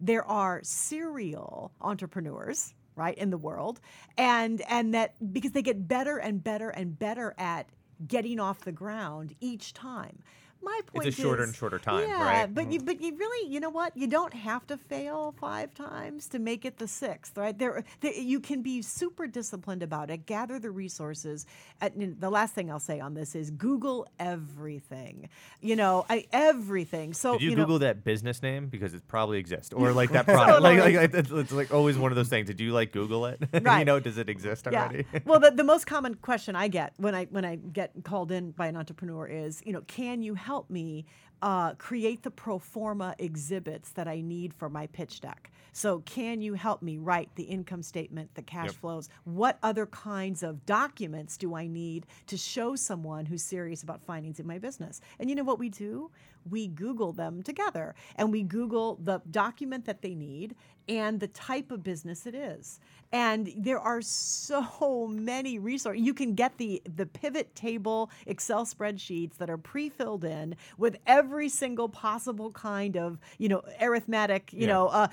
there 0.00 0.24
are 0.24 0.60
serial 0.62 1.72
entrepreneurs 1.80 2.74
right 2.96 3.16
in 3.18 3.30
the 3.30 3.38
world 3.38 3.80
and 4.18 4.62
and 4.68 4.94
that 4.94 5.14
because 5.32 5.52
they 5.52 5.62
get 5.62 5.88
better 5.88 6.18
and 6.18 6.42
better 6.42 6.70
and 6.70 6.98
better 6.98 7.34
at 7.38 7.66
getting 8.06 8.40
off 8.40 8.60
the 8.60 8.72
ground 8.72 9.34
each 9.40 9.72
time 9.72 10.18
my 10.64 10.80
point 10.86 11.06
It's 11.06 11.18
a 11.18 11.22
shorter 11.22 11.42
is- 11.42 11.48
and 11.48 11.56
shorter 11.56 11.78
time, 11.78 12.08
yeah, 12.08 12.22
right? 12.22 12.54
but 12.54 12.72
you 12.72 12.78
mm-hmm. 12.78 12.86
but 12.86 13.00
you 13.00 13.16
really 13.16 13.52
you 13.52 13.60
know 13.60 13.70
what 13.70 13.96
you 13.96 14.06
don't 14.06 14.34
have 14.34 14.66
to 14.68 14.76
fail 14.76 15.34
five 15.38 15.74
times 15.74 16.28
to 16.28 16.38
make 16.38 16.64
it 16.64 16.78
the 16.78 16.88
sixth 16.88 17.36
right 17.36 17.58
there, 17.58 17.84
there 18.00 18.14
you 18.14 18.40
can 18.40 18.62
be 18.62 18.82
super 18.82 19.26
disciplined 19.26 19.82
about 19.82 20.10
it 20.10 20.26
gather 20.26 20.58
the 20.58 20.70
resources 20.70 21.46
and 21.80 22.16
the 22.20 22.30
last 22.30 22.54
thing 22.54 22.70
i'll 22.70 22.80
say 22.80 23.00
on 23.00 23.14
this 23.14 23.34
is 23.34 23.50
google 23.50 24.06
everything 24.18 25.28
you 25.60 25.76
know 25.76 26.04
I, 26.08 26.26
everything 26.32 27.12
so 27.12 27.38
Did 27.38 27.42
you, 27.42 27.56
know, 27.56 27.62
Google 27.62 27.78
that 27.80 28.04
business 28.04 28.42
name 28.42 28.68
because 28.68 28.94
it 28.94 29.06
probably 29.08 29.38
exists, 29.38 29.72
or 29.72 29.92
like 29.92 30.10
that 30.12 30.24
product? 30.26 30.62
like, 30.62 30.78
Totally. 30.78 30.96
like 30.96 31.14
it's, 31.14 31.30
it's 31.30 31.52
like 31.52 31.72
always 31.72 31.98
one 31.98 32.12
of 32.12 32.16
those 32.16 32.28
things. 32.28 32.46
Did 32.46 32.60
you 32.60 32.72
like 32.72 32.92
Google 32.92 33.26
it? 33.26 33.42
Right. 33.64 33.78
you 33.78 33.84
know, 33.86 33.98
does 33.98 34.18
it 34.18 34.28
exist 34.28 34.66
already? 34.66 35.06
Yeah. 35.12 35.20
well, 35.24 35.40
the, 35.40 35.50
the 35.50 35.64
most 35.64 35.86
common 35.86 36.16
question 36.16 36.54
I 36.54 36.68
get 36.68 36.92
when 36.98 37.14
I 37.14 37.24
when 37.26 37.44
I 37.44 37.56
get 37.56 37.92
called 38.04 38.30
in 38.30 38.50
by 38.50 38.66
an 38.66 38.76
entrepreneur 38.76 39.26
is, 39.26 39.62
you 39.64 39.72
know, 39.72 39.80
can 39.82 40.22
you 40.22 40.34
help 40.34 40.53
me 40.70 41.04
uh, 41.42 41.74
create 41.74 42.22
the 42.22 42.30
pro 42.30 42.58
forma 42.58 43.14
exhibits 43.18 43.90
that 43.92 44.08
I 44.08 44.20
need 44.20 44.54
for 44.54 44.68
my 44.70 44.86
pitch 44.86 45.20
deck? 45.20 45.50
So, 45.72 46.00
can 46.00 46.40
you 46.40 46.54
help 46.54 46.82
me 46.82 46.98
write 46.98 47.34
the 47.34 47.42
income 47.42 47.82
statement, 47.82 48.34
the 48.34 48.42
cash 48.42 48.66
Yep. 48.66 48.74
flows? 48.76 49.08
What 49.24 49.58
other 49.62 49.86
kinds 49.86 50.42
of 50.42 50.64
documents 50.66 51.36
do 51.36 51.54
I 51.54 51.66
need 51.66 52.06
to 52.28 52.36
show 52.36 52.76
someone 52.76 53.26
who's 53.26 53.42
serious 53.42 53.82
about 53.82 54.00
financing 54.02 54.46
my 54.46 54.58
business? 54.58 55.00
And 55.18 55.28
you 55.28 55.34
know 55.34 55.42
what 55.44 55.58
we 55.58 55.68
do? 55.68 56.10
We 56.48 56.68
Google 56.68 57.12
them 57.12 57.42
together 57.42 57.94
and 58.16 58.30
we 58.30 58.42
Google 58.42 58.96
the 59.02 59.20
document 59.30 59.84
that 59.86 60.02
they 60.02 60.14
need 60.14 60.54
and 60.88 61.20
the 61.20 61.28
type 61.28 61.70
of 61.70 61.82
business 61.82 62.26
it 62.26 62.34
is. 62.34 62.80
And 63.12 63.52
there 63.56 63.78
are 63.80 64.02
so 64.02 65.06
many 65.10 65.58
resources. 65.58 66.02
You 66.04 66.14
can 66.14 66.34
get 66.34 66.58
the 66.58 66.82
the 66.96 67.06
pivot 67.06 67.54
table 67.54 68.10
Excel 68.26 68.64
spreadsheets 68.66 69.36
that 69.38 69.48
are 69.50 69.58
pre-filled 69.58 70.24
in 70.24 70.56
with 70.78 70.96
every 71.06 71.48
single 71.48 71.88
possible 71.88 72.50
kind 72.52 72.96
of, 72.96 73.18
you 73.38 73.48
know, 73.48 73.62
arithmetic, 73.80 74.52
you 74.52 74.66
Yeah. 74.66 74.66
know, 74.66 74.88
uh, 74.88 75.08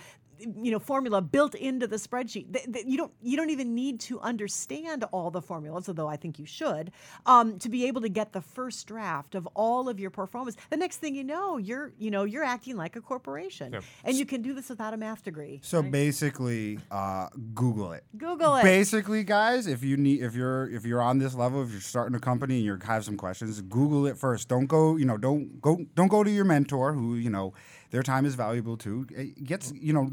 you 0.61 0.71
know 0.71 0.79
formula 0.79 1.21
built 1.21 1.55
into 1.55 1.87
the 1.87 1.97
spreadsheet 1.97 2.53
Th- 2.53 2.65
th- 2.71 2.85
you 2.85 2.97
don't 2.97 3.11
you 3.21 3.37
don't 3.37 3.49
even 3.49 3.73
need 3.75 3.99
to 4.01 4.19
understand 4.19 5.03
all 5.11 5.31
the 5.31 5.41
formulas 5.41 5.87
although 5.87 6.07
i 6.07 6.15
think 6.15 6.39
you 6.39 6.45
should 6.45 6.91
um, 7.25 7.59
to 7.59 7.69
be 7.69 7.85
able 7.87 8.01
to 8.01 8.09
get 8.09 8.33
the 8.33 8.41
first 8.41 8.87
draft 8.87 9.35
of 9.35 9.47
all 9.53 9.89
of 9.89 9.99
your 9.99 10.09
performance. 10.09 10.57
The 10.69 10.77
next 10.77 10.97
thing 10.97 11.15
you 11.15 11.23
know 11.23 11.57
you're 11.57 11.93
you 11.97 12.11
know 12.11 12.23
you're 12.23 12.43
acting 12.43 12.75
like 12.77 12.95
a 12.95 13.01
corporation. 13.01 13.75
And 14.03 14.15
you 14.15 14.25
can 14.25 14.41
do 14.41 14.53
this 14.53 14.69
without 14.69 14.93
a 14.93 14.97
math 14.97 15.23
degree. 15.23 15.59
So 15.63 15.81
basically, 15.81 16.79
uh, 16.89 17.27
Google 17.53 17.93
it. 17.93 18.03
google 18.17 18.55
it. 18.55 18.63
Basically, 18.63 19.23
guys, 19.23 19.67
if 19.67 19.83
you 19.83 19.97
need, 19.97 20.21
if 20.21 20.35
you're, 20.35 20.69
if 20.69 20.85
you're 20.85 21.01
on 21.01 21.19
this 21.19 21.35
level, 21.35 21.61
if 21.63 21.71
you're 21.71 21.81
starting 21.81 22.15
a 22.15 22.19
company 22.19 22.55
and 22.55 22.65
you 22.65 22.77
have 22.83 23.05
some 23.05 23.17
questions, 23.17 23.61
Google 23.61 24.07
it 24.07 24.17
first. 24.17 24.47
Don't 24.47 24.67
go, 24.67 24.95
you 24.97 25.05
know, 25.05 25.17
don't 25.17 25.61
go, 25.61 25.77
don't 25.95 26.07
go 26.07 26.23
to 26.23 26.31
your 26.31 26.45
mentor, 26.45 26.93
who 26.93 27.15
you 27.15 27.29
know, 27.29 27.53
their 27.91 28.03
time 28.03 28.25
is 28.25 28.35
valuable 28.35 28.75
too. 28.77 29.05
It 29.11 29.43
gets, 29.43 29.71
you 29.73 29.93
know, 29.93 30.09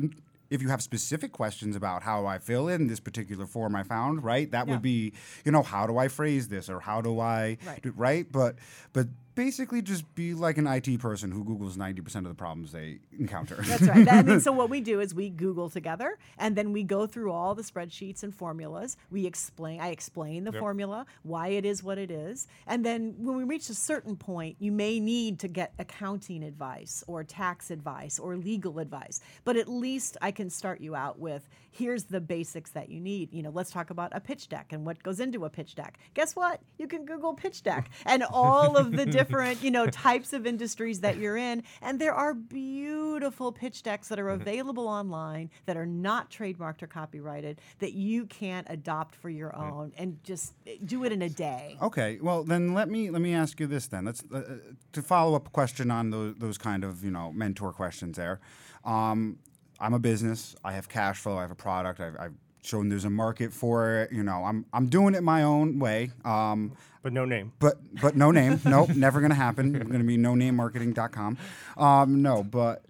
if 0.51 0.63
you 0.63 0.69
have 0.69 0.83
specific 0.83 1.33
questions 1.33 1.77
about 1.77 2.03
how 2.03 2.25
I 2.27 2.39
fill 2.39 2.69
in 2.69 2.87
this 2.87 3.01
particular 3.01 3.47
form 3.47 3.75
I 3.77 3.83
found, 3.83 4.23
right? 4.25 4.51
That 4.51 4.67
Yeah. 4.67 4.75
would 4.75 4.83
be, 4.83 5.13
you 5.45 5.53
know, 5.53 5.63
how 5.63 5.87
do 5.87 5.99
I 5.99 6.09
phrase 6.09 6.49
this 6.49 6.69
or 6.71 6.81
how 6.81 7.01
do 7.01 7.21
I, 7.21 7.59
Right. 7.67 7.83
do, 7.83 7.93
right? 7.97 8.27
But, 8.31 8.57
but 8.93 9.09
basically, 9.39 9.81
just 9.81 10.13
be 10.17 10.35
like 10.35 10.59
an 10.59 10.67
IT 10.67 10.99
person 10.99 11.31
who 11.31 11.45
Googles 11.45 11.77
ninety 11.77 12.03
percent 12.03 12.27
of 12.27 12.31
the 12.31 12.35
problems 12.35 12.73
they 12.73 12.99
encounter. 13.17 13.55
That's 13.63 13.83
right. 13.83 14.05
That, 14.05 14.15
I 14.15 14.23
mean, 14.23 14.41
so 14.41 14.51
what 14.61 14.69
we 14.69 14.81
do 14.81 14.99
is 14.99 15.15
we 15.15 15.31
Google 15.31 15.71
together, 15.71 16.19
and 16.39 16.57
then 16.57 16.73
we 16.73 16.83
go 16.83 17.07
through 17.07 17.31
all 17.31 17.55
the 17.55 17.63
spreadsheets 17.63 18.25
and 18.25 18.35
formulas. 18.35 18.97
We 19.13 19.27
explain. 19.27 19.81
I 19.81 19.91
explain 19.91 20.43
the 20.43 20.53
formula, 20.53 21.07
why 21.23 21.49
it 21.49 21.65
is 21.65 21.85
what 21.85 21.99
it 21.99 22.11
is, 22.11 22.49
and 22.67 22.85
then 22.85 23.15
when 23.19 23.37
we 23.37 23.45
reach 23.45 23.71
a 23.71 23.75
certain 23.75 24.17
point, 24.17 24.57
you 24.59 24.73
may 24.73 24.99
need 24.99 25.39
to 25.39 25.49
get 25.49 25.73
accounting 25.79 26.43
advice 26.43 27.05
or 27.07 27.23
tax 27.23 27.71
advice 27.71 28.19
or 28.19 28.37
legal 28.37 28.81
advice. 28.81 29.21
But 29.45 29.57
at 29.57 29.69
least 29.69 30.17
I 30.21 30.33
can 30.33 30.51
start 30.51 30.81
you 30.81 30.97
out 30.97 31.21
with 31.21 31.49
here's 31.71 32.05
the 32.05 32.21
basics 32.21 32.73
that 32.73 32.89
you 32.89 32.99
need. 32.99 33.33
You 33.33 33.43
know, 33.43 33.51
let's 33.51 33.71
talk 33.71 33.91
about 33.91 34.11
a 34.15 34.21
pitch 34.21 34.49
deck 34.49 34.73
and 34.73 34.85
what 34.85 35.01
goes 35.03 35.21
into 35.21 35.45
a 35.45 35.51
pitch 35.51 35.77
deck. 35.77 35.99
Guess 36.15 36.35
what? 36.35 36.61
You 36.77 36.89
can 36.89 37.05
Google 37.05 37.35
pitch 37.35 37.63
deck 37.63 37.91
and 38.07 38.25
all 38.25 38.77
of 38.77 38.91
the 38.91 39.07
different 39.07 39.28
different, 39.29 39.63
you 39.63 39.71
know, 39.71 39.87
types 39.87 40.33
of 40.33 40.47
industries 40.47 41.01
that 41.01 41.17
you're 41.19 41.37
in. 41.37 41.63
And 41.83 42.01
there 42.01 42.15
are 42.15 42.35
beautiful 42.35 43.53
pitch 43.53 43.83
decks 43.83 44.09
that 44.09 44.19
are 44.19 44.29
Mm-hmm. 44.29 44.43
available 44.43 44.89
online 44.89 45.51
that 45.65 45.77
are 45.77 45.87
not 45.87 46.31
trademarked 46.31 46.83
or 46.83 46.87
copyrighted 46.87 47.61
that 47.79 47.93
you 47.95 48.27
can't 48.27 48.67
adopt 48.69 49.15
for 49.15 49.31
your 49.31 49.57
own 49.57 49.91
and 49.97 50.23
just 50.23 50.53
eh, 50.67 50.77
do 50.85 51.05
it 51.05 51.13
in 51.13 51.23
a 51.23 51.29
day. 51.31 51.77
Okay, 51.81 52.19
well 52.21 52.45
then 52.45 52.75
let 52.75 52.91
me 52.91 53.11
let 53.11 53.23
me 53.23 53.33
ask 53.33 53.59
you 53.59 53.67
this 53.67 53.87
then. 53.87 54.05
Let's 54.05 54.23
uh, 54.33 54.37
uh, 54.37 54.43
to 54.93 55.03
follow 55.03 55.35
up 55.35 55.47
a 55.47 55.51
question 55.51 55.91
on 55.91 56.11
those 56.11 56.35
those 56.37 56.59
kind 56.59 56.85
of 56.85 57.03
you 57.03 57.11
know 57.11 57.33
mentor 57.33 57.73
questions 57.73 58.17
there. 58.19 58.39
Um, 58.85 59.39
I'm 59.81 59.95
a 59.95 59.99
business. 59.99 60.55
I 60.63 60.73
have 60.73 60.89
cash 60.89 61.19
flow. 61.19 61.39
I 61.39 61.43
have 61.43 61.51
a 61.51 61.55
product. 61.55 62.01
I've, 62.01 62.17
I've 62.21 62.35
shown 62.63 62.89
there's 62.89 63.05
a 63.05 63.11
market 63.11 63.53
for 63.53 64.03
it. 64.03 64.13
You 64.13 64.23
know, 64.23 64.45
I'm 64.45 64.67
I'm 64.73 64.87
doing 64.89 65.15
it 65.15 65.23
my 65.23 65.43
own 65.43 65.79
way. 65.79 66.13
Um, 66.25 66.73
but 67.03 67.13
no 67.13 67.25
name. 67.25 67.53
but 67.59 67.77
but 68.01 68.17
no 68.17 68.31
name. 68.31 68.61
nope, 68.65 68.91
never 68.91 69.21
gonna 69.21 69.35
happen. 69.35 69.73
We're 69.73 69.85
gonna 69.85 70.05
be 70.05 70.17
no 70.17 70.35
name 70.35 70.57
marketing.com. 70.57 71.39
Um, 71.77 72.23
no, 72.23 72.43
but 72.43 72.85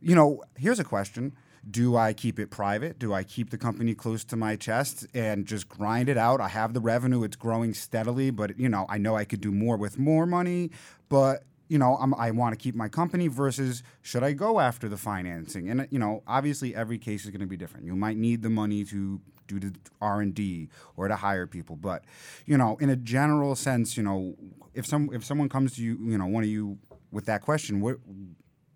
you 0.00 0.14
know, 0.14 0.42
here's 0.56 0.78
a 0.78 0.84
question. 0.84 1.32
Do 1.70 1.94
I 1.94 2.14
keep 2.14 2.38
it 2.38 2.50
private? 2.50 2.98
Do 2.98 3.12
I 3.12 3.22
keep 3.22 3.50
the 3.50 3.58
company 3.58 3.94
close 3.94 4.24
to 4.24 4.36
my 4.36 4.56
chest 4.56 5.06
and 5.12 5.44
just 5.44 5.68
grind 5.68 6.08
it 6.08 6.16
out? 6.16 6.40
I 6.40 6.48
have 6.48 6.72
the 6.72 6.80
revenue; 6.80 7.22
it's 7.22 7.36
growing 7.36 7.74
steadily, 7.74 8.30
but 8.30 8.58
you 8.58 8.68
know, 8.68 8.86
I 8.88 8.98
know 8.98 9.14
I 9.14 9.24
could 9.24 9.40
do 9.40 9.52
more 9.52 9.76
with 9.76 9.98
more 9.98 10.24
money. 10.24 10.70
But 11.10 11.44
you 11.70 11.78
know, 11.78 11.96
I'm, 12.00 12.12
I 12.14 12.32
want 12.32 12.52
to 12.52 12.58
keep 12.58 12.74
my 12.74 12.88
company. 12.88 13.28
Versus, 13.28 13.84
should 14.02 14.24
I 14.24 14.32
go 14.32 14.58
after 14.58 14.88
the 14.88 14.96
financing? 14.96 15.70
And 15.70 15.86
you 15.90 16.00
know, 16.00 16.22
obviously, 16.26 16.74
every 16.74 16.98
case 16.98 17.24
is 17.24 17.30
going 17.30 17.40
to 17.40 17.46
be 17.46 17.56
different. 17.56 17.86
You 17.86 17.94
might 17.94 18.16
need 18.16 18.42
the 18.42 18.50
money 18.50 18.84
to 18.86 19.20
do 19.46 19.60
the 19.60 19.72
R 20.00 20.20
and 20.20 20.34
D 20.34 20.68
or 20.96 21.06
to 21.06 21.14
hire 21.14 21.46
people, 21.46 21.76
but 21.76 22.04
you 22.44 22.58
know, 22.58 22.76
in 22.80 22.90
a 22.90 22.96
general 22.96 23.54
sense, 23.54 23.96
you 23.96 24.02
know, 24.02 24.34
if 24.74 24.84
some 24.84 25.10
if 25.12 25.24
someone 25.24 25.48
comes 25.48 25.76
to 25.76 25.82
you, 25.82 25.96
you 26.02 26.18
know, 26.18 26.26
one 26.26 26.42
of 26.42 26.50
you 26.50 26.76
with 27.12 27.26
that 27.26 27.40
question, 27.40 27.80
what, 27.80 27.98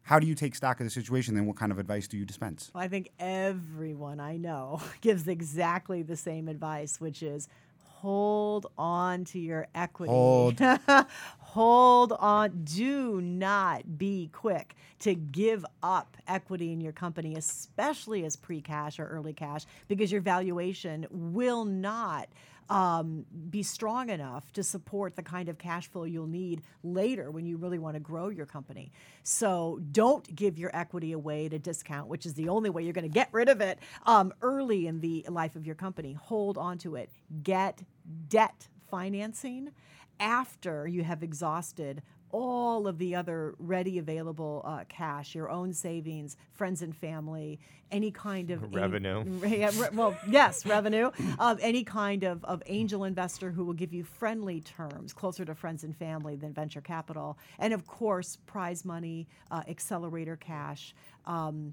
how 0.02 0.20
do 0.20 0.26
you 0.26 0.34
take 0.36 0.54
stock 0.54 0.78
of 0.78 0.86
the 0.86 0.90
situation? 0.90 1.34
Then, 1.34 1.46
what 1.46 1.56
kind 1.56 1.72
of 1.72 1.78
advice 1.80 2.06
do 2.06 2.16
you 2.16 2.24
dispense? 2.24 2.70
I 2.76 2.86
think 2.86 3.10
everyone 3.18 4.20
I 4.20 4.36
know 4.36 4.80
gives 5.00 5.26
exactly 5.26 6.02
the 6.02 6.16
same 6.16 6.46
advice, 6.46 7.00
which 7.00 7.24
is 7.24 7.48
hold 8.04 8.66
on 8.76 9.24
to 9.24 9.38
your 9.38 9.66
equity. 9.74 10.12
Hold. 10.12 10.60
hold 11.38 12.12
on. 12.12 12.64
Do 12.64 13.22
not 13.22 13.96
be 13.96 14.28
quick 14.30 14.76
to 14.98 15.14
give 15.14 15.64
up 15.82 16.18
equity 16.28 16.70
in 16.70 16.82
your 16.82 16.92
company, 16.92 17.34
especially 17.34 18.26
as 18.26 18.36
pre 18.36 18.60
cash 18.60 18.98
or 18.98 19.06
early 19.06 19.32
cash, 19.32 19.64
because 19.88 20.12
your 20.12 20.20
valuation 20.20 21.06
will 21.10 21.64
not 21.64 22.28
um, 22.70 23.26
be 23.50 23.62
strong 23.62 24.08
enough 24.08 24.50
to 24.52 24.62
support 24.62 25.16
the 25.16 25.22
kind 25.22 25.48
of 25.48 25.58
cash 25.58 25.88
flow 25.88 26.04
you'll 26.04 26.26
need 26.26 26.62
later 26.82 27.30
when 27.30 27.46
you 27.46 27.56
really 27.56 27.78
want 27.78 27.94
to 27.94 28.00
grow 28.00 28.28
your 28.28 28.46
company. 28.46 28.90
So 29.22 29.80
don't 29.92 30.34
give 30.34 30.58
your 30.58 30.70
equity 30.74 31.12
away 31.12 31.46
at 31.46 31.52
a 31.52 31.58
discount, 31.58 32.08
which 32.08 32.26
is 32.26 32.34
the 32.34 32.48
only 32.48 32.70
way 32.70 32.82
you're 32.82 32.92
going 32.92 33.02
to 33.02 33.08
get 33.08 33.28
rid 33.32 33.48
of 33.48 33.60
it 33.60 33.78
um, 34.06 34.32
early 34.42 34.86
in 34.86 35.00
the 35.00 35.26
life 35.28 35.56
of 35.56 35.66
your 35.66 35.74
company. 35.74 36.14
Hold 36.14 36.58
on 36.58 36.78
to 36.78 36.96
it. 36.96 37.10
Get 37.42 37.82
debt 38.28 38.68
financing 38.90 39.70
after 40.20 40.86
you 40.86 41.02
have 41.02 41.22
exhausted 41.22 42.02
all 42.30 42.88
of 42.88 42.98
the 42.98 43.14
other 43.14 43.54
ready 43.58 43.98
available 43.98 44.60
uh, 44.64 44.82
cash, 44.88 45.36
your 45.36 45.48
own 45.48 45.72
savings, 45.72 46.36
friends 46.52 46.82
and 46.82 46.96
family, 46.96 47.60
any 47.94 48.10
kind 48.10 48.50
of 48.50 48.64
any- 48.64 48.76
Revenue. 48.76 49.24
yeah, 49.46 49.70
re- 49.76 49.88
well, 49.92 50.16
yes, 50.28 50.66
revenue. 50.66 51.10
Um, 51.38 51.58
any 51.60 51.84
kind 51.84 52.24
of, 52.24 52.44
of 52.44 52.62
angel 52.66 53.04
investor 53.04 53.50
who 53.52 53.64
will 53.64 53.72
give 53.74 53.92
you 53.94 54.02
friendly 54.04 54.60
terms, 54.60 55.12
closer 55.12 55.44
to 55.44 55.54
friends 55.54 55.84
and 55.84 55.96
family 55.96 56.34
than 56.36 56.52
venture 56.52 56.80
capital, 56.80 57.38
and 57.58 57.72
of 57.72 57.86
course, 57.86 58.36
prize 58.46 58.84
money, 58.84 59.28
uh, 59.50 59.62
accelerator 59.68 60.36
cash. 60.36 60.94
Um, 61.26 61.72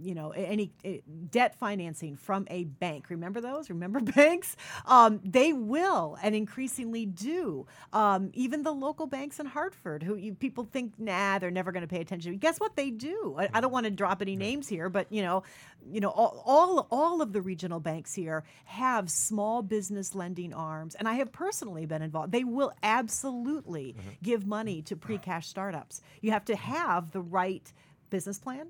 you 0.00 0.14
know, 0.14 0.30
any 0.30 0.70
eh, 0.84 0.98
debt 1.30 1.56
financing 1.58 2.14
from 2.14 2.46
a 2.50 2.64
bank. 2.64 3.06
Remember 3.08 3.40
those? 3.40 3.68
Remember 3.70 4.00
banks? 4.16 4.54
Um, 4.86 5.20
they 5.24 5.52
will 5.52 6.16
and 6.22 6.34
increasingly 6.36 7.06
do. 7.06 7.66
Um, 7.92 8.30
even 8.34 8.62
the 8.62 8.70
local 8.72 9.06
banks 9.06 9.40
in 9.40 9.46
Hartford, 9.46 10.02
who 10.02 10.14
you, 10.14 10.34
people 10.34 10.64
think, 10.64 10.92
nah, 10.98 11.38
they're 11.40 11.50
never 11.50 11.72
going 11.72 11.80
to 11.82 11.88
pay 11.88 12.00
attention. 12.00 12.36
Guess 12.36 12.60
what 12.60 12.76
they 12.76 12.90
do? 12.90 13.34
I, 13.38 13.48
I 13.54 13.60
don't 13.60 13.72
want 13.72 13.84
to 13.84 13.90
drop 13.90 14.22
any 14.22 14.36
names 14.36 14.68
here, 14.68 14.88
but 14.88 15.06
you 15.10 15.22
know, 15.22 15.42
you 15.90 16.00
know, 16.00 16.10
all, 16.10 16.42
all 16.46 16.86
all 16.90 17.22
of 17.22 17.32
the 17.32 17.42
regional 17.42 17.80
banks 17.80 18.14
here 18.14 18.44
have 18.64 19.10
small 19.10 19.62
business 19.62 20.14
lending 20.14 20.54
arms, 20.54 20.94
and 20.94 21.08
I 21.08 21.14
have 21.14 21.32
personally 21.32 21.86
been 21.86 22.02
involved. 22.02 22.32
They 22.32 22.44
will 22.44 22.72
absolutely 22.82 23.96
mm-hmm. 23.98 24.10
give 24.22 24.46
money 24.46 24.82
to 24.82 24.94
mm-hmm. 24.94 25.06
pre-cash 25.06 25.48
startups. 25.48 26.00
You 26.20 26.30
have 26.30 26.44
to 26.46 26.54
mm-hmm. 26.54 26.72
have 26.72 27.10
the 27.10 27.20
right 27.20 27.72
business 28.10 28.38
plan 28.38 28.68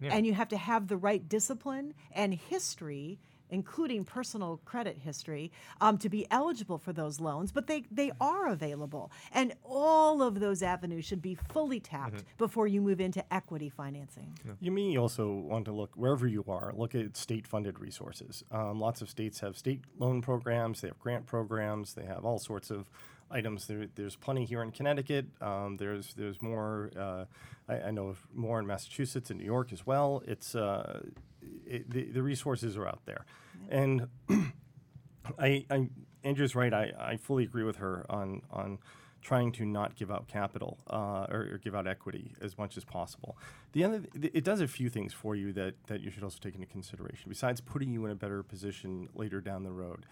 and 0.00 0.26
you 0.26 0.34
have 0.34 0.48
to 0.48 0.56
have 0.56 0.88
the 0.88 0.96
right 0.96 1.28
discipline 1.28 1.94
and 2.12 2.34
history 2.34 3.18
including 3.50 4.04
personal 4.04 4.60
credit 4.64 4.98
history 4.98 5.50
um, 5.80 5.98
to 5.98 6.08
be 6.08 6.26
eligible 6.30 6.78
for 6.78 6.92
those 6.92 7.20
loans 7.20 7.52
but 7.52 7.66
they, 7.66 7.84
they 7.90 8.10
are 8.20 8.48
available 8.48 9.10
and 9.32 9.52
all 9.64 10.22
of 10.22 10.40
those 10.40 10.62
avenues 10.62 11.04
should 11.04 11.22
be 11.22 11.34
fully 11.34 11.80
tapped 11.80 12.24
before 12.36 12.66
you 12.66 12.80
move 12.80 13.00
into 13.00 13.22
equity 13.32 13.68
financing 13.68 14.32
You 14.60 14.70
may 14.70 14.96
also 14.96 15.32
want 15.32 15.64
to 15.66 15.72
look 15.72 15.90
wherever 15.94 16.26
you 16.26 16.44
are, 16.48 16.72
look 16.76 16.94
at 16.94 17.16
state 17.16 17.46
funded 17.46 17.78
resources. 17.78 18.44
Um, 18.50 18.80
lots 18.80 19.02
of 19.02 19.08
states 19.10 19.40
have 19.40 19.56
state 19.56 19.82
loan 19.98 20.22
programs, 20.22 20.80
they 20.80 20.88
have 20.88 20.98
grant 20.98 21.26
programs, 21.26 21.94
they 21.94 22.04
have 22.04 22.24
all 22.24 22.38
sorts 22.38 22.70
of 22.70 22.90
items. 23.30 23.66
There, 23.66 23.86
there's 23.94 24.16
plenty 24.16 24.44
here 24.44 24.62
in 24.62 24.70
Connecticut. 24.70 25.26
Um, 25.40 25.76
there's 25.76 26.14
there's 26.14 26.40
more, 26.40 26.90
uh, 26.98 27.24
I, 27.68 27.88
I 27.88 27.90
know 27.90 28.08
of 28.08 28.26
more 28.34 28.58
in 28.58 28.66
Massachusetts 28.66 29.30
and 29.30 29.38
New 29.38 29.46
York 29.46 29.72
as 29.72 29.86
well. 29.86 30.22
It's 30.26 30.54
uh, 30.54 31.00
it, 31.66 31.90
the, 31.90 32.04
the 32.04 32.22
resources 32.22 32.76
are 32.76 32.86
out 32.86 33.00
there. 33.04 33.24
And 33.68 34.08
I, 35.38 35.64
I 35.70 35.88
Andrea's 36.24 36.54
right. 36.54 36.72
I, 36.72 36.92
I 36.98 37.16
fully 37.16 37.44
agree 37.44 37.64
with 37.64 37.76
her 37.76 38.04
on 38.08 38.42
on 38.50 38.78
trying 39.20 39.50
to 39.50 39.64
not 39.64 39.96
give 39.96 40.10
out 40.10 40.28
capital 40.28 40.78
uh, 40.88 41.26
or, 41.28 41.48
or 41.52 41.60
give 41.62 41.74
out 41.74 41.86
equity 41.86 42.34
as 42.40 42.56
much 42.56 42.76
as 42.76 42.84
possible. 42.84 43.36
The 43.72 43.82
other, 43.84 44.02
it 44.14 44.44
does 44.44 44.60
a 44.60 44.68
few 44.68 44.88
things 44.88 45.12
for 45.12 45.34
you 45.34 45.52
that 45.54 45.74
that 45.86 46.00
you 46.00 46.10
should 46.10 46.22
also 46.22 46.38
take 46.40 46.54
into 46.54 46.66
consideration. 46.66 47.28
Besides 47.28 47.60
putting 47.60 47.92
you 47.92 48.04
in 48.04 48.10
a 48.10 48.14
better 48.14 48.42
position 48.42 49.08
later 49.14 49.40
down 49.40 49.64
the 49.64 49.72
road, 49.72 50.06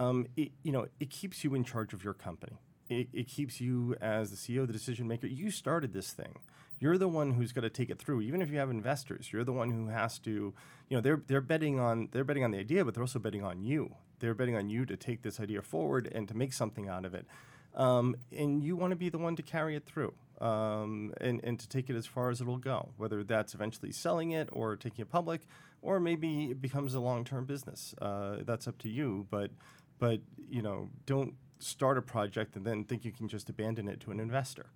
um, 0.00 0.26
it, 0.36 0.52
you 0.62 0.72
know, 0.72 0.86
it 1.00 1.10
keeps 1.10 1.44
you 1.44 1.54
in 1.54 1.64
charge 1.64 1.92
of 1.92 2.04
your 2.04 2.14
company. 2.14 2.60
It, 2.88 3.08
it 3.12 3.28
keeps 3.28 3.60
you 3.60 3.96
as 4.00 4.30
the 4.30 4.36
CEO, 4.36 4.66
the 4.66 4.72
decision 4.72 5.06
maker. 5.06 5.26
You 5.26 5.50
started 5.50 5.92
this 5.92 6.12
thing. 6.12 6.38
You're 6.80 6.96
the 6.96 7.08
one 7.08 7.32
who's 7.32 7.52
going 7.52 7.64
to 7.64 7.70
take 7.70 7.90
it 7.90 7.98
through. 7.98 8.22
Even 8.22 8.40
if 8.40 8.50
you 8.50 8.58
have 8.58 8.70
investors, 8.70 9.30
you're 9.32 9.44
the 9.44 9.52
one 9.52 9.70
who 9.70 9.88
has 9.88 10.18
to. 10.20 10.54
You 10.88 10.96
know, 10.96 11.00
they're 11.00 11.20
they're 11.26 11.40
betting 11.40 11.80
on 11.80 12.08
they're 12.12 12.24
betting 12.24 12.44
on 12.44 12.52
the 12.52 12.58
idea, 12.58 12.84
but 12.84 12.94
they're 12.94 13.02
also 13.02 13.18
betting 13.18 13.42
on 13.42 13.62
you. 13.64 13.94
They're 14.20 14.34
betting 14.34 14.56
on 14.56 14.70
you 14.70 14.86
to 14.86 14.96
take 14.96 15.22
this 15.22 15.40
idea 15.40 15.62
forward 15.62 16.10
and 16.12 16.28
to 16.28 16.36
make 16.36 16.52
something 16.52 16.88
out 16.88 17.04
of 17.04 17.14
it. 17.14 17.26
Um, 17.74 18.16
and 18.36 18.62
you 18.62 18.76
want 18.76 18.90
to 18.92 18.96
be 18.96 19.08
the 19.08 19.18
one 19.18 19.36
to 19.36 19.42
carry 19.42 19.76
it 19.76 19.84
through 19.86 20.14
um, 20.40 21.12
and, 21.20 21.40
and 21.44 21.58
to 21.60 21.68
take 21.68 21.90
it 21.90 21.96
as 21.96 22.06
far 22.06 22.30
as 22.30 22.40
it'll 22.40 22.56
go, 22.56 22.90
whether 22.96 23.22
that's 23.22 23.54
eventually 23.54 23.92
selling 23.92 24.32
it 24.32 24.48
or 24.52 24.76
taking 24.76 25.02
it 25.02 25.10
public, 25.10 25.42
or 25.82 26.00
maybe 26.00 26.50
it 26.50 26.60
becomes 26.60 26.94
a 26.94 27.00
long 27.00 27.24
term 27.24 27.44
business. 27.44 27.94
Uh, 28.00 28.38
that's 28.42 28.66
up 28.66 28.78
to 28.78 28.88
you. 28.88 29.26
But, 29.30 29.50
but, 29.98 30.20
you 30.48 30.62
know, 30.62 30.90
don't 31.06 31.34
start 31.58 31.98
a 31.98 32.02
project 32.02 32.56
and 32.56 32.64
then 32.64 32.84
think 32.84 33.04
you 33.04 33.12
can 33.12 33.28
just 33.28 33.48
abandon 33.48 33.88
it 33.88 34.00
to 34.00 34.10
an 34.10 34.20
investor. 34.20 34.66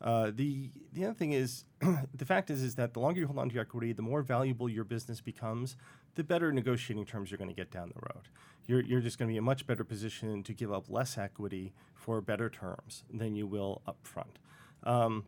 Uh, 0.00 0.32
the 0.34 0.70
the 0.92 1.04
other 1.04 1.14
thing 1.14 1.32
is, 1.32 1.64
the 2.14 2.24
fact 2.24 2.50
is 2.50 2.62
is 2.62 2.74
that 2.74 2.92
the 2.92 3.00
longer 3.00 3.20
you 3.20 3.26
hold 3.26 3.38
on 3.38 3.48
to 3.48 3.54
your 3.54 3.62
equity, 3.62 3.92
the 3.92 4.02
more 4.02 4.22
valuable 4.22 4.68
your 4.68 4.84
business 4.84 5.20
becomes, 5.20 5.76
the 6.16 6.24
better 6.24 6.52
negotiating 6.52 7.06
terms 7.06 7.30
you're 7.30 7.38
going 7.38 7.50
to 7.50 7.54
get 7.54 7.70
down 7.70 7.92
the 7.94 8.00
road. 8.14 8.28
You're, 8.66 8.80
you're 8.80 9.00
just 9.00 9.18
going 9.18 9.28
to 9.28 9.32
be 9.32 9.36
in 9.36 9.42
a 9.42 9.46
much 9.46 9.66
better 9.66 9.84
position 9.84 10.42
to 10.44 10.52
give 10.52 10.72
up 10.72 10.88
less 10.88 11.18
equity 11.18 11.72
for 11.94 12.20
better 12.20 12.48
terms 12.48 13.04
than 13.12 13.34
you 13.34 13.46
will 13.46 13.82
up 13.86 13.98
front. 14.02 14.38
Um, 14.84 15.24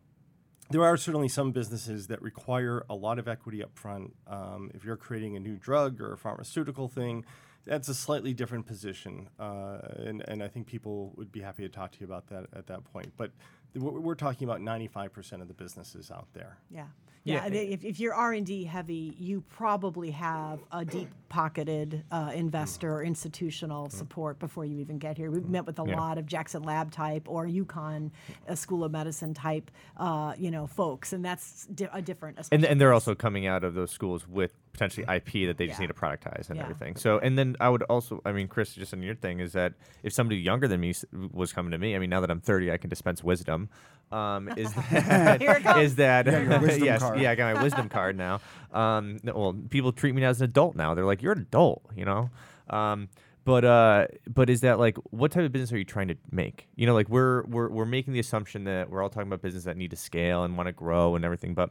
there 0.69 0.83
are 0.83 0.97
certainly 0.97 1.27
some 1.27 1.51
businesses 1.51 2.07
that 2.07 2.21
require 2.21 2.85
a 2.89 2.95
lot 2.95 3.19
of 3.19 3.27
equity 3.27 3.63
up 3.63 3.77
front. 3.77 4.13
Um, 4.27 4.71
if 4.73 4.83
you're 4.83 4.97
creating 4.97 5.35
a 5.35 5.39
new 5.39 5.57
drug 5.57 6.01
or 6.01 6.13
a 6.13 6.17
pharmaceutical 6.17 6.87
thing, 6.87 7.25
that's 7.65 7.87
a 7.87 7.95
slightly 7.95 8.33
different 8.33 8.65
position, 8.67 9.29
uh, 9.39 9.79
and, 9.97 10.23
and 10.27 10.43
I 10.43 10.47
think 10.47 10.67
people 10.67 11.13
would 11.17 11.31
be 11.31 11.41
happy 11.41 11.63
to 11.63 11.69
talk 11.69 11.91
to 11.93 11.99
you 11.99 12.05
about 12.05 12.27
that 12.27 12.45
at 12.53 12.67
that 12.67 12.83
point. 12.83 13.13
But 13.17 13.31
th- 13.73 13.83
we're 13.83 13.99
we're 13.99 14.15
talking 14.15 14.47
about 14.47 14.61
95% 14.61 15.41
of 15.41 15.47
the 15.47 15.53
businesses 15.53 16.11
out 16.11 16.27
there. 16.33 16.57
Yeah. 16.69 16.85
Yeah, 17.33 17.49
mean, 17.49 17.71
if, 17.73 17.83
if 17.83 17.99
you're 17.99 18.13
R 18.13 18.33
and 18.33 18.45
D 18.45 18.63
heavy, 18.63 19.15
you 19.17 19.41
probably 19.49 20.11
have 20.11 20.59
a 20.71 20.85
deep-pocketed 20.85 22.03
uh, 22.11 22.31
investor 22.35 22.93
or 22.93 23.03
institutional 23.03 23.89
support 23.89 24.37
before 24.39 24.63
you 24.63 24.79
even 24.79 24.99
get 24.99 25.17
here. 25.17 25.31
We've 25.31 25.49
met 25.49 25.65
with 25.65 25.79
a 25.79 25.83
Yeah. 25.87 25.99
lot 25.99 26.17
of 26.17 26.27
Jackson 26.27 26.63
Lab 26.63 26.91
type 26.91 27.23
or 27.27 27.47
UConn 27.47 28.11
uh, 28.47 28.55
School 28.55 28.83
of 28.83 28.91
Medicine 28.91 29.33
type, 29.33 29.71
uh, 29.97 30.33
you 30.37 30.51
know, 30.51 30.67
folks, 30.67 31.13
and 31.13 31.25
that's 31.25 31.65
di- 31.65 31.89
a 31.91 32.01
different. 32.01 32.37
And, 32.51 32.63
and 32.63 32.79
they're 32.79 32.93
also 32.93 33.15
coming 33.15 33.47
out 33.47 33.63
of 33.63 33.73
those 33.73 33.91
schools 33.91 34.27
with 34.27 34.53
potentially 34.75 35.05
IP 35.07 35.47
that 35.47 35.57
they 35.57 35.67
just 35.67 35.79
Yeah. 35.79 35.87
need 35.87 35.93
to 35.93 35.99
productize 35.99 36.49
and 36.49 36.57
Yeah. 36.57 36.63
everything. 36.63 36.95
So, 36.97 37.17
and 37.19 37.37
then 37.37 37.55
I 37.59 37.69
would 37.69 37.83
also, 37.83 38.21
I 38.25 38.31
mean, 38.33 38.47
Chris, 38.47 38.73
just 38.75 38.93
on 38.93 39.01
your 39.01 39.15
thing 39.15 39.39
is 39.39 39.53
that 39.53 39.73
if 40.03 40.11
somebody 40.13 40.39
younger 40.41 40.67
than 40.67 40.79
me 40.81 40.93
was 41.31 41.53
coming 41.53 41.71
to 41.71 41.77
me, 41.77 41.95
I 41.95 41.99
mean, 41.99 42.09
now 42.09 42.19
that 42.21 42.29
I'm 42.29 42.41
30, 42.41 42.71
I 42.71 42.77
can 42.77 42.89
dispense 42.89 43.23
wisdom. 43.23 43.69
Um, 44.11 44.49
is 44.57 44.73
that 44.73 45.41
Here 45.41 45.51
it 45.53 45.63
comes. 45.63 45.81
is 45.83 45.95
that 45.95 46.25
Yeah, 46.27 46.61
yes, 46.75 47.01
card. 47.01 47.19
yeah, 47.19 47.31
I 47.31 47.35
got 47.35 47.55
my 47.55 47.63
wisdom 47.63 47.89
card 47.89 48.15
now. 48.27 48.41
Um, 48.73 49.17
well, 49.23 49.53
people 49.69 49.91
treat 49.91 50.13
me 50.13 50.23
as 50.25 50.41
an 50.41 50.45
adult 50.45 50.75
now. 50.75 50.93
They're 50.93 51.05
like, 51.05 51.21
you're 51.21 51.33
an 51.33 51.39
adult, 51.39 51.83
you 51.95 52.05
know. 52.05 52.29
Um, 52.69 53.07
but 53.45 53.63
uh, 53.63 54.07
but 54.27 54.49
is 54.49 54.61
that 54.61 54.79
like 54.79 54.97
what 55.11 55.31
type 55.31 55.43
of 55.45 55.51
business 55.51 55.71
are 55.71 55.77
you 55.77 55.85
trying 55.85 56.07
to 56.07 56.15
make? 56.31 56.67
You 56.75 56.87
know, 56.87 56.95
like 56.95 57.09
we're 57.09 57.43
we're 57.43 57.69
we're 57.69 57.85
making 57.85 58.13
the 58.13 58.19
assumption 58.19 58.63
that 58.63 58.89
we're 58.89 59.03
all 59.03 59.09
talking 59.09 59.27
about 59.27 59.41
business 59.43 59.65
that 59.65 59.77
need 59.77 59.91
to 59.91 59.95
scale 59.97 60.43
and 60.43 60.57
want 60.57 60.65
to 60.67 60.73
grow 60.73 61.15
and 61.15 61.23
everything, 61.23 61.53
but 61.53 61.69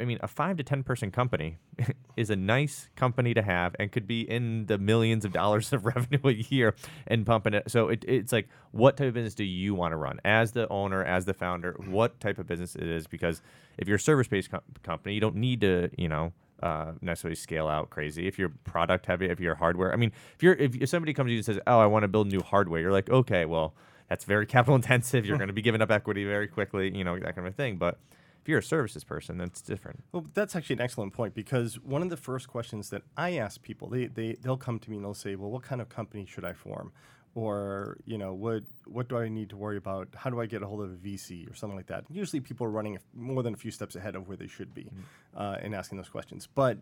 I 0.00 0.04
mean, 0.04 0.18
a 0.22 0.28
five 0.28 0.56
to 0.56 0.64
ten 0.64 0.82
person 0.82 1.10
company 1.10 1.58
is 2.16 2.30
a 2.30 2.36
nice 2.36 2.88
company 2.96 3.32
to 3.34 3.42
have 3.42 3.76
and 3.78 3.92
could 3.92 4.06
be 4.06 4.22
in 4.28 4.66
the 4.66 4.78
millions 4.78 5.24
of 5.24 5.32
dollars 5.32 5.72
of 5.72 5.86
revenue 5.96 6.20
a 6.24 6.32
year 6.32 6.74
and 7.06 7.24
pumping 7.24 7.54
it. 7.54 7.70
So 7.70 7.88
it, 7.88 8.04
it's 8.06 8.32
like, 8.32 8.48
what 8.72 8.96
type 8.96 9.08
of 9.08 9.14
business 9.14 9.34
do 9.34 9.44
you 9.44 9.74
want 9.74 9.92
to 9.92 9.96
run 9.96 10.20
as 10.24 10.52
the 10.52 10.68
owner, 10.68 11.04
as 11.04 11.26
the 11.26 11.34
founder? 11.34 11.76
What 11.86 12.18
type 12.20 12.38
of 12.38 12.46
business 12.46 12.74
it 12.74 12.88
is? 12.88 13.06
Because 13.06 13.40
if 13.78 13.86
you're 13.86 13.96
a 13.96 14.00
service 14.00 14.26
based 14.26 14.50
com- 14.50 14.62
company, 14.82 15.14
you 15.14 15.20
don't 15.20 15.36
need 15.36 15.60
to, 15.62 15.90
you 15.96 16.08
know. 16.08 16.32
Uh, 16.62 16.92
necessarily 17.02 17.34
scale 17.34 17.66
out 17.66 17.90
crazy. 17.90 18.26
If 18.26 18.38
you're 18.38 18.48
product 18.48 19.04
heavy, 19.04 19.26
if 19.26 19.38
you're 19.38 19.56
hardware, 19.56 19.92
I 19.92 19.96
mean, 19.96 20.12
if 20.34 20.42
you're 20.42 20.54
if, 20.54 20.74
if 20.76 20.88
somebody 20.88 21.12
comes 21.12 21.28
to 21.28 21.32
you 21.32 21.38
and 21.38 21.44
says, 21.44 21.58
"Oh, 21.66 21.78
I 21.78 21.84
want 21.86 22.04
to 22.04 22.08
build 22.08 22.28
new 22.28 22.40
hardware," 22.40 22.80
you're 22.80 22.92
like, 22.92 23.10
"Okay, 23.10 23.44
well, 23.44 23.74
that's 24.08 24.24
very 24.24 24.46
capital 24.54 24.74
intensive. 24.74 25.26
You're 25.26 25.36
going 25.36 25.48
to 25.48 25.52
be 25.52 25.60
giving 25.60 25.82
up 25.82 25.90
equity 25.90 26.24
very 26.24 26.46
quickly, 26.46 26.96
you 26.96 27.04
know, 27.04 27.18
that 27.18 27.34
kind 27.34 27.46
of 27.46 27.54
thing." 27.54 27.76
But 27.76 27.98
if 28.44 28.48
you're 28.50 28.58
a 28.58 28.62
services 28.62 29.04
person, 29.04 29.38
that's 29.38 29.62
different. 29.62 30.04
Well, 30.12 30.26
that's 30.34 30.54
actually 30.54 30.74
an 30.74 30.82
excellent 30.82 31.14
point 31.14 31.32
because 31.32 31.80
one 31.80 32.02
of 32.02 32.10
the 32.10 32.16
first 32.18 32.46
questions 32.46 32.90
that 32.90 33.00
I 33.16 33.38
ask 33.38 33.62
people, 33.62 33.88
they, 33.88 34.04
they, 34.04 34.34
they'll 34.34 34.58
come 34.58 34.78
to 34.80 34.90
me 34.90 34.96
and 34.96 35.04
they'll 35.06 35.14
say, 35.14 35.34
well, 35.34 35.50
what 35.50 35.62
kind 35.62 35.80
of 35.80 35.88
company 35.88 36.26
should 36.26 36.44
I 36.44 36.52
form? 36.52 36.92
Or, 37.34 37.96
you 38.04 38.18
know, 38.18 38.34
what, 38.34 38.64
what 38.84 39.08
do 39.08 39.16
I 39.16 39.30
need 39.30 39.48
to 39.48 39.56
worry 39.56 39.78
about? 39.78 40.08
How 40.14 40.28
do 40.28 40.42
I 40.42 40.44
get 40.44 40.62
a 40.62 40.66
hold 40.66 40.82
of 40.82 40.90
a 40.92 40.96
VC 40.96 41.50
or 41.50 41.54
something 41.54 41.74
like 41.74 41.86
that? 41.86 42.04
Usually 42.10 42.38
people 42.38 42.66
are 42.66 42.70
running 42.70 42.98
more 43.14 43.42
than 43.42 43.54
a 43.54 43.56
few 43.56 43.70
steps 43.70 43.96
ahead 43.96 44.14
of 44.14 44.28
where 44.28 44.36
they 44.36 44.46
should 44.46 44.74
be 44.74 44.90
uh, 45.34 45.56
in 45.62 45.72
asking 45.72 45.96
those 45.96 46.10
questions. 46.10 46.46
But 46.54 46.76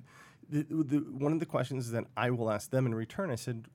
the, 0.50 0.64
the, 0.64 0.96
one 0.96 1.32
of 1.32 1.38
the 1.38 1.46
questions 1.46 1.92
that 1.92 2.06
I 2.16 2.30
will 2.30 2.50
ask 2.50 2.70
them 2.70 2.86
in 2.86 2.94
return, 2.96 3.30
I 3.30 3.36
said, 3.36 3.66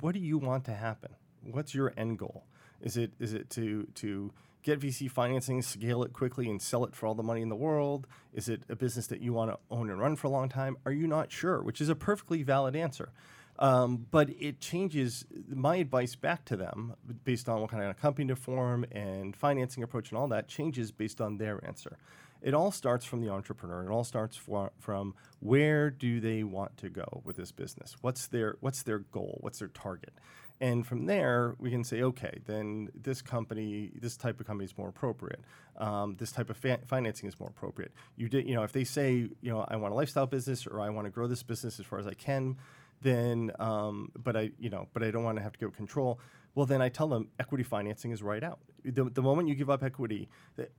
what 0.00 0.14
do 0.14 0.20
you 0.20 0.38
want 0.38 0.66
to 0.66 0.74
happen? 0.74 1.16
What's 1.42 1.74
your 1.74 1.92
end 1.96 2.20
goal? 2.20 2.44
Is 2.80 2.96
it 2.96 3.12
is 3.18 3.32
it 3.32 3.48
to 3.50 3.88
to 3.96 4.32
get 4.62 4.80
VC 4.80 5.10
financing, 5.10 5.62
scale 5.62 6.02
it 6.02 6.12
quickly, 6.12 6.48
and 6.48 6.60
sell 6.60 6.84
it 6.84 6.94
for 6.94 7.06
all 7.06 7.14
the 7.14 7.22
money 7.22 7.42
in 7.42 7.48
the 7.48 7.56
world? 7.56 8.06
Is 8.32 8.48
it 8.48 8.62
a 8.68 8.76
business 8.76 9.06
that 9.08 9.20
you 9.20 9.32
want 9.32 9.50
to 9.50 9.58
own 9.70 9.90
and 9.90 10.00
run 10.00 10.16
for 10.16 10.28
a 10.28 10.30
long 10.30 10.48
time? 10.48 10.76
Are 10.86 10.92
you 10.92 11.06
not 11.06 11.32
sure? 11.32 11.62
Which 11.62 11.80
is 11.80 11.88
a 11.88 11.94
perfectly 11.94 12.42
valid 12.42 12.76
answer. 12.76 13.12
Um, 13.58 14.06
but 14.10 14.30
it 14.40 14.60
changes 14.60 15.26
my 15.48 15.76
advice 15.76 16.16
back 16.16 16.44
to 16.46 16.56
them 16.56 16.94
based 17.24 17.48
on 17.48 17.60
what 17.60 17.70
kind 17.70 17.82
of 17.84 17.96
company 18.00 18.28
to 18.28 18.36
form 18.36 18.84
and 18.90 19.36
financing 19.36 19.82
approach 19.82 20.10
and 20.10 20.18
all 20.18 20.28
that 20.28 20.48
changes 20.48 20.90
based 20.90 21.20
on 21.20 21.36
their 21.36 21.64
answer. 21.64 21.98
It 22.40 22.54
all 22.54 22.72
starts 22.72 23.04
from 23.04 23.20
the 23.20 23.28
entrepreneur. 23.28 23.84
It 23.84 23.90
all 23.90 24.04
starts 24.04 24.36
for, 24.36 24.72
from 24.80 25.14
where 25.38 25.90
do 25.90 26.18
they 26.18 26.42
want 26.42 26.76
to 26.78 26.88
go 26.88 27.22
with 27.24 27.36
this 27.36 27.52
business? 27.52 27.96
What's 28.00 28.26
their 28.26 28.56
what's 28.60 28.82
their 28.82 28.98
goal? 28.98 29.38
What's 29.40 29.60
their 29.60 29.68
target? 29.68 30.14
And 30.62 30.86
from 30.86 31.06
there, 31.06 31.56
we 31.58 31.72
can 31.72 31.82
say, 31.82 32.02
okay, 32.02 32.38
then 32.46 32.88
this 32.94 33.20
company, 33.20 33.90
this 34.00 34.16
type 34.16 34.38
of 34.38 34.46
company 34.46 34.64
is 34.64 34.78
more 34.78 34.88
appropriate. 34.88 35.40
Um, 35.76 36.14
this 36.20 36.30
type 36.30 36.50
of 36.50 36.56
fa- 36.56 36.78
financing 36.86 37.28
is 37.28 37.40
more 37.40 37.48
appropriate. 37.48 37.90
You 38.14 38.28
did, 38.28 38.48
you 38.48 38.54
know, 38.54 38.62
if 38.62 38.70
they 38.70 38.84
say, 38.84 39.12
you 39.12 39.50
know, 39.52 39.64
I 39.66 39.74
want 39.74 39.92
a 39.92 39.96
lifestyle 39.96 40.26
business 40.26 40.64
or 40.68 40.80
I 40.80 40.88
want 40.90 41.06
to 41.06 41.10
grow 41.10 41.26
this 41.26 41.42
business 41.42 41.80
as 41.80 41.86
far 41.86 41.98
as 41.98 42.06
I 42.06 42.14
can, 42.14 42.56
then, 43.00 43.50
um, 43.58 44.12
but 44.16 44.36
I, 44.36 44.52
you 44.60 44.70
know, 44.70 44.86
but 44.92 45.02
I 45.02 45.10
don't 45.10 45.24
want 45.24 45.36
to 45.38 45.42
have 45.42 45.52
to 45.54 45.58
give 45.58 45.74
control. 45.74 46.20
Well, 46.54 46.66
then 46.66 46.80
I 46.80 46.88
tell 46.90 47.08
them 47.08 47.26
equity 47.40 47.64
financing 47.64 48.12
is 48.12 48.22
right 48.22 48.44
out. 48.44 48.60
The, 48.84 49.10
the 49.10 49.22
moment 49.22 49.48
you 49.48 49.56
give 49.56 49.68
up 49.68 49.82
equity, 49.82 50.28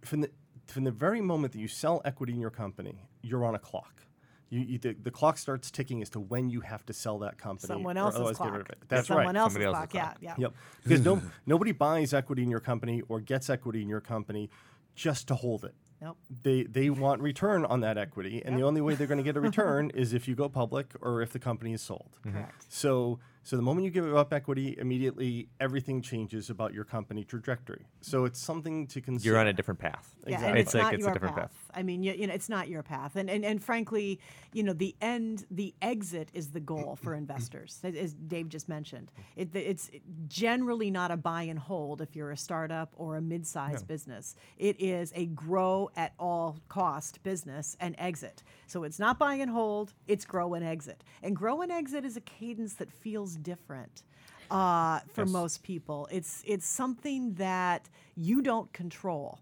from 0.05 0.21
the 0.21 0.31
from 0.67 0.85
the 0.85 0.91
very 0.91 1.19
moment 1.19 1.51
that 1.51 1.59
you 1.59 1.67
sell 1.67 2.01
equity 2.05 2.31
in 2.31 2.39
your 2.39 2.51
company, 2.51 2.95
you're 3.21 3.43
on 3.43 3.53
a 3.53 3.59
clock. 3.59 4.05
You, 4.53 4.59
you, 4.61 4.77
the, 4.77 4.93
the 4.93 5.09
clock 5.09 5.39
starts 5.39 5.71
ticking 5.71 6.01
as 6.03 6.09
to 6.11 6.19
when 6.19 6.49
you 6.51 6.61
have 6.61 6.85
to 6.85 6.93
sell 6.93 7.17
that 7.19 7.39
company. 7.39 7.67
Someone 7.67 7.97
else's 7.97 8.37
clock. 8.37 8.49
Get 8.49 8.51
rid 8.53 8.61
of 8.61 8.69
it. 8.69 8.77
That's 8.87 9.07
Someone 9.07 9.25
right. 9.25 9.35
else's 9.35 9.53
Somebody 9.53 9.65
else's 9.65 9.89
clock. 9.91 10.05
clock. 10.05 10.17
Yeah, 10.21 10.29
yeah. 10.37 10.43
Yep. 10.43 10.53
Because 10.83 11.01
no, 11.05 11.21
nobody 11.47 11.71
buys 11.71 12.13
equity 12.13 12.43
in 12.43 12.51
your 12.51 12.59
company 12.59 13.01
or 13.09 13.19
gets 13.19 13.49
equity 13.49 13.81
in 13.81 13.89
your 13.89 14.01
company 14.01 14.51
just 14.95 15.27
to 15.29 15.35
hold 15.35 15.63
it. 15.65 15.73
Nope. 16.01 16.17
They 16.43 16.63
they 16.63 16.89
want 16.91 17.21
return 17.21 17.63
on 17.65 17.79
that 17.79 17.97
equity, 17.97 18.43
and 18.45 18.57
the 18.57 18.63
only 18.63 18.81
way 18.81 18.93
they're 18.93 19.07
going 19.07 19.19
to 19.19 19.23
get 19.23 19.37
a 19.37 19.41
return 19.51 19.89
is 19.95 20.13
if 20.13 20.27
you 20.27 20.35
go 20.35 20.49
public 20.49 20.87
or 21.01 21.21
if 21.21 21.31
the 21.31 21.39
company 21.39 21.73
is 21.73 21.81
sold. 21.81 22.17
Mm-hmm. 22.25 22.37
Correct. 22.37 22.65
So 22.67 23.19
so 23.41 23.55
the 23.55 23.61
moment 23.63 23.85
you 23.85 23.91
give 23.91 24.13
up 24.15 24.33
equity, 24.33 24.75
immediately 24.77 25.47
everything 25.59 26.01
changes 26.01 26.49
about 26.49 26.73
your 26.73 26.83
company 26.83 27.23
trajectory. 27.23 27.85
So 28.01 28.25
it's 28.25 28.39
something 28.39 28.85
to 28.87 29.01
consider. 29.01 29.29
You're 29.31 29.39
on 29.39 29.47
a 29.47 29.53
different 29.53 29.79
path. 29.79 30.13
Yeah, 30.27 30.35
Exactly. 30.35 30.49
and 30.49 30.57
it's, 30.59 30.67
It's 30.67 30.73
like 30.75 30.83
not 30.83 30.93
it's 30.93 31.07
a 31.07 31.13
different 31.13 31.35
path. 31.35 31.51
path. 31.51 31.62
I 31.75 31.83
mean, 31.83 32.03
you, 32.03 32.13
you 32.13 32.27
know, 32.27 32.33
it's 32.33 32.49
not 32.49 32.67
your 32.69 32.83
path, 32.83 33.15
and, 33.15 33.29
and 33.29 33.43
and 33.45 33.63
frankly, 33.63 34.19
you 34.53 34.63
know, 34.63 34.73
the 34.73 34.95
end, 35.01 35.45
the 35.51 35.73
exit 35.81 36.29
is 36.33 36.51
the 36.51 36.59
goal 36.59 36.97
for 37.01 37.13
investors, 37.23 37.79
as- 37.83 38.13
Dave 38.13 38.49
just 38.49 38.69
mentioned. 38.69 39.11
It, 39.35 39.49
it's 39.55 39.89
generally 40.27 40.91
not 40.91 41.11
a 41.11 41.17
buy 41.17 41.43
and 41.43 41.59
hold 41.59 42.01
if 42.01 42.15
you're 42.15 42.31
a 42.31 42.37
startup 42.37 42.91
or 42.95 43.15
a 43.17 43.21
mid-sized 43.21 43.87
business. 43.87 44.35
It 44.57 44.79
is 44.79 45.11
a 45.15 45.25
grow 45.27 45.89
at 45.95 46.13
all 46.19 46.57
cost 46.69 47.21
business 47.23 47.75
and 47.79 47.95
exit. 47.97 48.43
So 48.67 48.83
it's 48.83 48.99
not 48.99 49.19
buy 49.19 49.35
and 49.35 49.51
hold; 49.51 49.93
it's 50.07 50.25
grow 50.25 50.53
and 50.53 50.63
exit. 50.65 51.03
And 51.21 51.35
grow 51.35 51.61
and 51.61 51.71
exit 51.71 52.05
is 52.05 52.17
a 52.17 52.21
cadence 52.21 52.73
that 52.75 52.91
feels 52.91 53.35
different 53.35 54.03
uh, 54.51 54.99
for 55.13 55.25
most 55.25 55.63
people. 55.63 56.07
It's 56.11 56.43
it's 56.45 56.65
something 56.67 57.33
that 57.35 57.89
you 58.15 58.41
don't 58.41 58.71
control. 58.73 59.39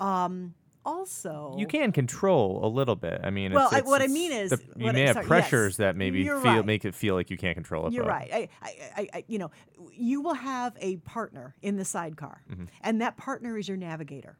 Um, 0.00 0.54
also, 0.84 1.54
You 1.58 1.66
can 1.66 1.92
control 1.92 2.60
a 2.64 2.68
little 2.68 2.96
bit. 2.96 3.20
I 3.24 3.30
mean, 3.30 3.52
Well, 3.52 3.66
it's, 3.66 3.74
I- 3.74 3.78
it's- 3.78 3.90
what 3.90 4.02
I 4.02 4.06
mean 4.06 4.32
is- 4.32 4.50
the- 4.50 4.60
you 4.76 4.84
what 4.84 4.90
I- 4.90 4.92
may 4.92 5.00
have 5.02 5.14
sorry, 5.14 5.24
yes. 5.24 5.28
pressures 5.28 5.76
that 5.78 5.96
maybe 5.96 6.24
feel 6.24 6.40
right. 6.40 6.64
make 6.66 6.84
it 6.84 6.94
feel 6.94 7.14
like 7.14 7.30
you 7.30 7.36
can't 7.36 7.54
control 7.56 7.86
it. 7.86 7.92
You're 7.92 8.04
but- 8.04 8.10
right. 8.10 8.30
I, 8.32 8.48
I, 8.62 8.70
I, 8.96 9.08
I, 9.14 9.24
you 9.28 9.38
know, 9.38 9.50
you 9.92 10.20
will 10.20 10.34
have 10.34 10.76
a 10.80 10.96
partner 10.98 11.54
in 11.62 11.76
the 11.76 11.84
sidecar, 11.84 12.42
and 12.82 13.00
that 13.00 13.16
partner 13.16 13.56
is 13.58 13.68
your 13.68 13.76
navigator. 13.76 14.36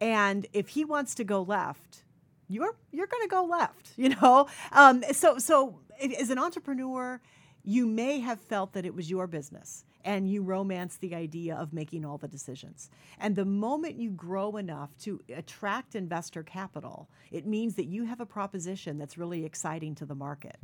And 0.00 0.46
if 0.52 0.68
he 0.68 0.84
wants 0.84 1.14
to 1.16 1.24
go 1.24 1.42
left, 1.42 2.04
you're 2.48 2.74
you're 2.90 3.06
going 3.06 3.22
to 3.22 3.28
go 3.28 3.44
left. 3.44 3.90
You 3.96 4.10
know. 4.10 4.48
Um, 4.72 5.02
so 5.12 5.38
so 5.38 5.80
as 6.18 6.30
an 6.30 6.38
entrepreneur, 6.38 7.20
you 7.62 7.86
may 7.86 8.20
have 8.20 8.40
felt 8.40 8.72
that 8.72 8.84
it 8.86 8.94
was 8.94 9.10
your 9.10 9.26
business. 9.26 9.84
And 10.04 10.30
you 10.30 10.42
romance 10.42 10.96
the 10.96 11.14
idea 11.14 11.54
of 11.56 11.72
making 11.72 12.04
all 12.04 12.18
the 12.18 12.28
decisions. 12.28 12.90
And 13.18 13.36
the 13.36 13.44
moment 13.44 13.96
you 13.96 14.10
grow 14.10 14.56
enough 14.56 14.90
to 15.02 15.20
attract 15.34 15.94
investor 15.94 16.42
capital, 16.42 17.08
it 17.30 17.46
means 17.46 17.74
that 17.76 17.86
you 17.86 18.04
have 18.04 18.20
a 18.20 18.26
proposition 18.26 18.98
that's 18.98 19.18
really 19.18 19.44
exciting 19.44 19.94
to 19.96 20.06
the 20.06 20.14
market. 20.14 20.56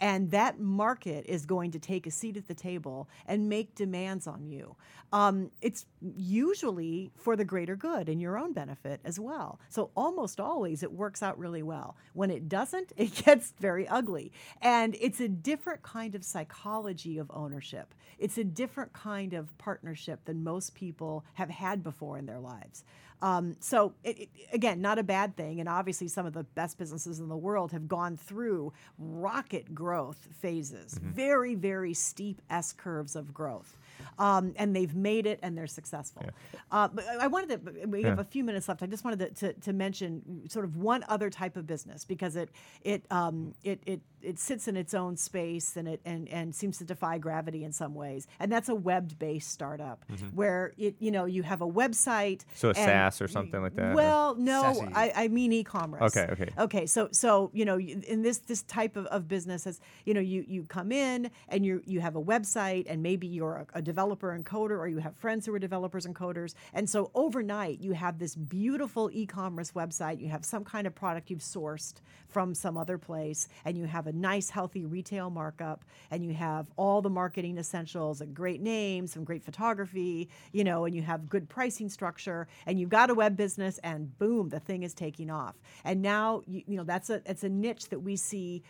And 0.00 0.30
that 0.30 0.60
market 0.60 1.26
is 1.28 1.46
going 1.46 1.72
to 1.72 1.78
take 1.78 2.06
a 2.06 2.10
seat 2.10 2.36
at 2.36 2.48
the 2.48 2.54
table 2.54 3.08
and 3.26 3.48
make 3.48 3.74
demands 3.74 4.26
on 4.26 4.46
you. 4.46 4.76
Um, 5.12 5.50
it's 5.60 5.86
usually 6.00 7.10
for 7.16 7.36
the 7.36 7.44
greater 7.44 7.76
good 7.76 8.08
and 8.08 8.20
your 8.20 8.36
own 8.36 8.52
benefit 8.52 9.00
as 9.04 9.20
well. 9.20 9.60
So 9.68 9.90
almost 9.96 10.40
always 10.40 10.82
it 10.82 10.92
works 10.92 11.22
out 11.22 11.38
really 11.38 11.62
well. 11.62 11.96
When 12.14 12.30
it 12.30 12.48
doesn't, 12.48 12.92
it 12.96 13.14
gets 13.14 13.52
very 13.60 13.86
ugly. 13.86 14.32
And 14.60 14.96
it's 15.00 15.20
a 15.20 15.28
different 15.28 15.82
kind 15.82 16.14
of 16.14 16.24
psychology 16.24 17.18
of 17.18 17.30
ownership. 17.32 17.94
It's 18.18 18.38
a 18.38 18.44
different 18.44 18.83
kind 18.92 19.32
of 19.34 19.56
partnership 19.58 20.24
than 20.24 20.44
most 20.44 20.74
people 20.74 21.24
have 21.34 21.50
had 21.50 21.82
before 21.82 22.18
in 22.18 22.26
their 22.26 22.40
lives. 22.40 22.84
Um, 23.22 23.56
so, 23.60 23.94
it, 24.04 24.18
it- 24.20 24.28
again, 24.52 24.80
not 24.82 24.98
a 24.98 25.02
bad 25.02 25.36
thing. 25.36 25.60
And 25.60 25.68
obviously, 25.68 26.08
some 26.08 26.26
of 26.26 26.32
the 26.34 26.42
best 26.44 26.76
businesses 26.78 27.20
in 27.20 27.28
the 27.28 27.36
world 27.36 27.72
have 27.72 27.88
gone 27.88 28.16
through 28.16 28.72
rocket 28.98 29.74
growth 29.74 30.28
phases, 30.40 30.98
very, 31.02 31.54
very 31.54 31.94
steep 31.94 32.42
S 32.50 32.72
curves 32.72 33.16
of 33.16 33.32
growth. 33.32 33.76
Um, 34.18 34.52
and 34.56 34.74
they've 34.76 34.94
made 34.94 35.26
it 35.26 35.38
and 35.42 35.56
they're 35.56 35.66
successful. 35.68 36.24
Uh, 36.70 36.88
but 36.92 37.04
I 37.08 37.26
wanted 37.28 37.64
to, 37.64 37.86
we 37.86 38.02
have 38.02 38.18
a 38.18 38.24
few 38.24 38.44
minutes 38.44 38.68
left. 38.68 38.82
I 38.82 38.86
just 38.86 39.04
wanted 39.04 39.36
to, 39.36 39.52
to, 39.52 39.60
to 39.60 39.72
mention 39.72 40.42
sort 40.48 40.64
of 40.64 40.76
one 40.76 41.04
other 41.08 41.30
type 41.30 41.56
of 41.56 41.66
business 41.66 42.04
because 42.04 42.36
it, 42.36 42.50
it, 42.82 43.04
um, 43.10 43.54
it, 43.62 43.80
it 43.86 44.00
it 44.24 44.38
sits 44.38 44.68
in 44.68 44.76
its 44.76 44.94
own 44.94 45.16
space 45.16 45.76
and 45.76 45.88
it 45.88 46.00
and, 46.04 46.28
and 46.28 46.54
seems 46.54 46.78
to 46.78 46.84
defy 46.84 47.18
gravity 47.18 47.64
in 47.64 47.72
some 47.72 47.94
ways. 47.94 48.26
And 48.40 48.50
that's 48.50 48.68
a 48.68 48.74
web-based 48.74 49.50
startup 49.50 50.04
where 50.34 50.72
it 50.78 50.96
you 50.98 51.10
know 51.10 51.24
you 51.24 51.42
have 51.42 51.60
a 51.60 51.66
website. 51.68 52.38
Mm-hmm. 52.38 52.56
So 52.56 52.70
a 52.70 52.74
SaaS 52.74 53.20
or 53.20 53.28
something 53.28 53.60
like 53.62 53.74
that, 53.76 53.92
or- 53.92 53.94
Well, 53.94 54.34
no, 54.36 54.62
Sassy. 54.62 54.92
I, 54.94 55.12
I 55.24 55.28
mean 55.28 55.52
e-commerce. 55.52 56.16
Okay, 56.16 56.28
okay. 56.32 56.50
Okay, 56.58 56.86
so 56.86 57.08
so 57.12 57.50
you 57.52 57.64
know 57.64 57.78
in 57.78 58.22
this 58.22 58.38
this 58.38 58.62
type 58.62 58.96
of, 58.96 59.06
of 59.06 59.28
business 59.28 59.66
is 59.66 59.80
you 60.04 60.14
know 60.14 60.20
you 60.20 60.44
you 60.46 60.64
come 60.64 60.92
in 60.92 61.30
and 61.48 61.64
you 61.64 61.82
you 61.86 62.00
have 62.00 62.16
a 62.16 62.22
website 62.22 62.86
and 62.88 63.02
maybe 63.02 63.26
you're 63.26 63.66
a, 63.74 63.78
a 63.78 63.82
developer 63.82 64.32
and 64.32 64.44
coder 64.46 64.78
or 64.78 64.88
you 64.88 64.98
have 64.98 65.16
friends 65.16 65.46
who 65.46 65.54
are 65.54 65.58
developers 65.58 66.06
and 66.06 66.14
coders 66.14 66.54
and 66.72 66.88
so 66.88 67.10
overnight 67.14 67.80
you 67.80 67.92
have 67.92 68.18
this 68.18 68.34
beautiful 68.34 69.10
e-commerce 69.12 69.72
website 69.72 70.20
you 70.20 70.28
have 70.28 70.44
some 70.44 70.64
kind 70.64 70.86
of 70.86 70.94
product 70.94 71.30
you've 71.30 71.40
sourced 71.40 71.94
from 72.28 72.54
some 72.54 72.76
other 72.76 72.98
place 72.98 73.48
and 73.64 73.76
you 73.76 73.84
have 73.84 74.06
a 74.06 74.12
nice 74.14 74.50
healthy 74.50 74.84
retail 74.84 75.30
markup 75.30 75.84
and 76.10 76.24
you 76.24 76.32
have 76.32 76.66
all 76.76 77.02
the 77.02 77.10
marketing 77.10 77.58
essentials 77.58 78.20
a 78.20 78.26
great 78.26 78.60
name 78.60 79.06
some 79.06 79.24
great 79.24 79.42
photography 79.42 80.28
you 80.52 80.64
know 80.64 80.84
and 80.84 80.94
you 80.94 81.02
have 81.02 81.28
good 81.28 81.48
pricing 81.48 81.88
structure 81.88 82.46
and 82.66 82.78
you've 82.78 82.88
got 82.88 83.10
a 83.10 83.14
web 83.14 83.36
business 83.36 83.78
and 83.82 84.16
boom 84.18 84.48
the 84.48 84.60
thing 84.60 84.82
is 84.82 84.94
taking 84.94 85.30
off. 85.30 85.56
And 85.84 86.02
now 86.02 86.42
you, 86.46 86.62
you 86.66 86.76
know 86.76 86.84
that's 86.84 87.10
a 87.10 87.20
it's 87.26 87.44
a 87.44 87.48
niche 87.48 87.88
that 87.88 88.00
we 88.00 88.16
see 88.16 88.62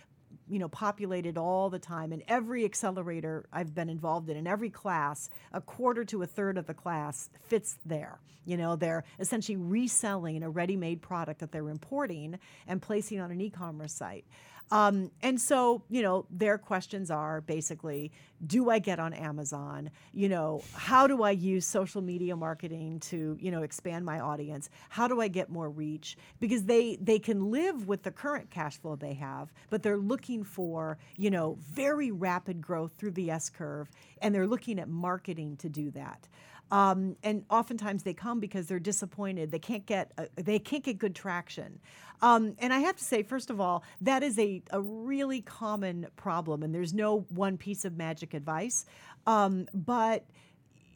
you 0.49 0.59
know 0.59 0.69
populated 0.69 1.39
all 1.39 1.71
the 1.71 1.79
time 1.79 2.13
in 2.13 2.23
every 2.29 2.65
accelerator 2.65 3.47
i've 3.53 3.73
been 3.75 3.89
involved 3.89 4.29
in 4.29 4.37
in 4.37 4.47
every 4.47 4.69
class 4.69 5.31
a 5.53 5.61
quarter 5.61 6.05
to 6.05 6.23
a 6.23 6.27
third 6.27 6.59
of 6.59 6.67
the 6.67 6.75
class 6.75 7.31
fits 7.47 7.79
there. 7.87 8.19
You 8.47 8.57
know 8.57 8.77
they're 8.77 9.05
essentially 9.19 9.57
reselling 9.57 10.43
a 10.43 10.51
ready-made 10.51 11.01
product 11.01 11.41
that 11.41 11.53
they're 11.53 11.69
importing 11.69 12.39
and 12.67 12.81
placing 12.83 13.21
on 13.21 13.31
an 13.31 13.41
e-commerce 13.41 13.93
site 13.93 14.27
um, 14.71 15.11
and 15.23 15.41
so 15.41 15.83
you 15.89 16.03
know 16.03 16.27
their 16.31 16.59
questions 16.59 17.11
are 17.11 17.41
basically 17.41 18.13
do 18.47 18.71
i 18.71 18.79
get 18.79 18.99
on 18.99 19.13
amazon? 19.13 19.91
You 20.13 20.29
know 20.29 20.63
how 20.75 21.07
do 21.07 21.23
i 21.23 21.31
use 21.31 21.67
social 21.67 22.03
media 22.03 22.37
marketing 22.37 23.01
to 23.01 23.37
you 23.41 23.51
know 23.51 23.63
expand 23.63 24.05
my 24.05 24.21
audience? 24.21 24.71
How 24.89 25.09
do 25.09 25.21
i 25.21 25.29
get 25.29 25.51
more 25.51 25.71
reach? 25.71 26.17
Because 26.41 26.65
they 26.65 26.97
they 27.01 27.19
can 27.19 27.51
live 27.51 27.89
with 27.89 28.03
the 28.03 28.11
current 28.11 28.51
cash 28.51 28.79
flow 28.79 28.97
they 28.97 29.15
have 29.15 29.53
but 29.71 29.83
they're 29.83 29.97
looking 29.97 30.45
for 30.45 30.99
you 31.17 31.31
know 31.31 31.59
very 31.61 32.11
rapid 32.11 32.61
growth 32.61 32.93
through 32.97 33.13
the 33.13 33.31
s 33.31 33.51
curve 33.51 33.89
and 34.23 34.35
they're 34.35 34.47
looking 34.47 34.79
at 34.79 34.89
marketing 34.89 35.57
to 35.57 35.69
do 35.69 35.91
that 35.91 36.29
um, 36.71 37.17
and 37.23 37.45
oftentimes 37.51 38.03
they 38.03 38.15
come 38.15 38.41
because 38.41 38.67
they're 38.67 38.79
disappointed. 38.79 39.51
They 39.51 39.59
can't 39.59 39.87
get 39.87 40.13
uh, 40.19 40.27
they 40.37 40.59
can't 40.59 40.85
get 40.85 40.99
good 40.99 41.15
traction. 41.15 41.81
Um, 42.23 42.55
and 42.59 42.73
I 42.73 42.79
have 42.79 42.97
to 42.97 43.05
say, 43.05 43.23
first 43.23 43.51
of 43.51 43.61
all, 43.61 43.85
that 44.01 44.23
is 44.23 44.39
a, 44.39 44.63
a 44.71 44.81
really 44.81 45.41
common 45.43 46.07
problem, 46.17 46.63
and 46.63 46.75
there's 46.75 46.95
no 46.95 47.27
one 47.29 47.59
piece 47.59 47.85
of 47.85 47.97
magic 47.97 48.35
advice. 48.35 48.87
Um, 49.27 49.67
but 49.75 50.25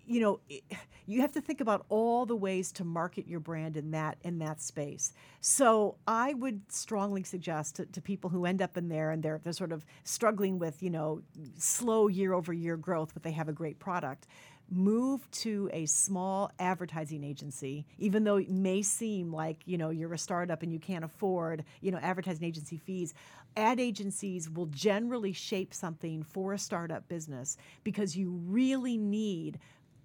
you 0.09 0.21
know 0.21 0.41
you 1.07 1.21
have 1.21 1.33
to 1.33 1.41
think 1.41 1.61
about 1.61 1.85
all 1.89 2.27
the 2.27 2.35
ways 2.35 2.73
to 2.73 2.85
market 2.85 3.29
your 3.29 3.41
brand 3.41 3.77
in 3.77 3.91
that 3.91 4.17
in 4.23 4.39
that 4.39 4.61
space 4.61 5.13
so 5.41 5.97
i 6.07 6.33
would 6.35 6.61
strongly 6.73 7.23
suggest 7.23 7.77
to, 7.77 7.87
to 7.87 8.01
people 8.01 8.31
who 8.31 8.47
end 8.47 8.63
up 8.63 8.77
in 8.77 8.89
there 8.89 9.11
and 9.11 9.23
they're, 9.23 9.41
they're 9.45 9.53
sort 9.53 9.71
of 9.71 9.85
struggling 10.05 10.59
with 10.59 10.83
you 10.83 10.91
know 10.91 11.21
slow 11.59 12.09
year 12.09 12.33
over 12.33 12.53
year 12.53 12.77
growth 12.77 13.13
but 13.13 13.23
they 13.23 13.33
have 13.33 13.49
a 13.49 13.53
great 13.53 13.79
product 13.79 14.27
move 14.71 15.31
to 15.31 15.71
a 15.73 15.87
small 15.87 16.51
advertising 16.59 17.25
agency 17.25 17.87
even 17.99 18.25
though 18.25 18.37
it 18.37 18.51
may 18.51 18.83
seem 18.83 19.33
like 19.33 19.63
you 19.65 19.79
know 19.79 19.91
you're 19.91 20.13
a 20.13 20.19
startup 20.19 20.63
and 20.63 20.73
you 20.73 20.79
can't 20.79 21.05
afford 21.05 21.65
you 21.81 21.91
know 21.91 21.99
advertising 21.99 22.45
agency 22.45 22.77
fees 22.77 23.15
ad 23.57 23.81
agencies 23.81 24.51
will 24.51 24.67
generally 24.67 25.33
shape 25.33 25.73
something 25.73 26.23
for 26.23 26.53
a 26.53 26.59
startup 26.59 27.09
business 27.09 27.57
because 27.83 28.17
you 28.17 28.31
really 28.47 28.97
need 28.97 29.59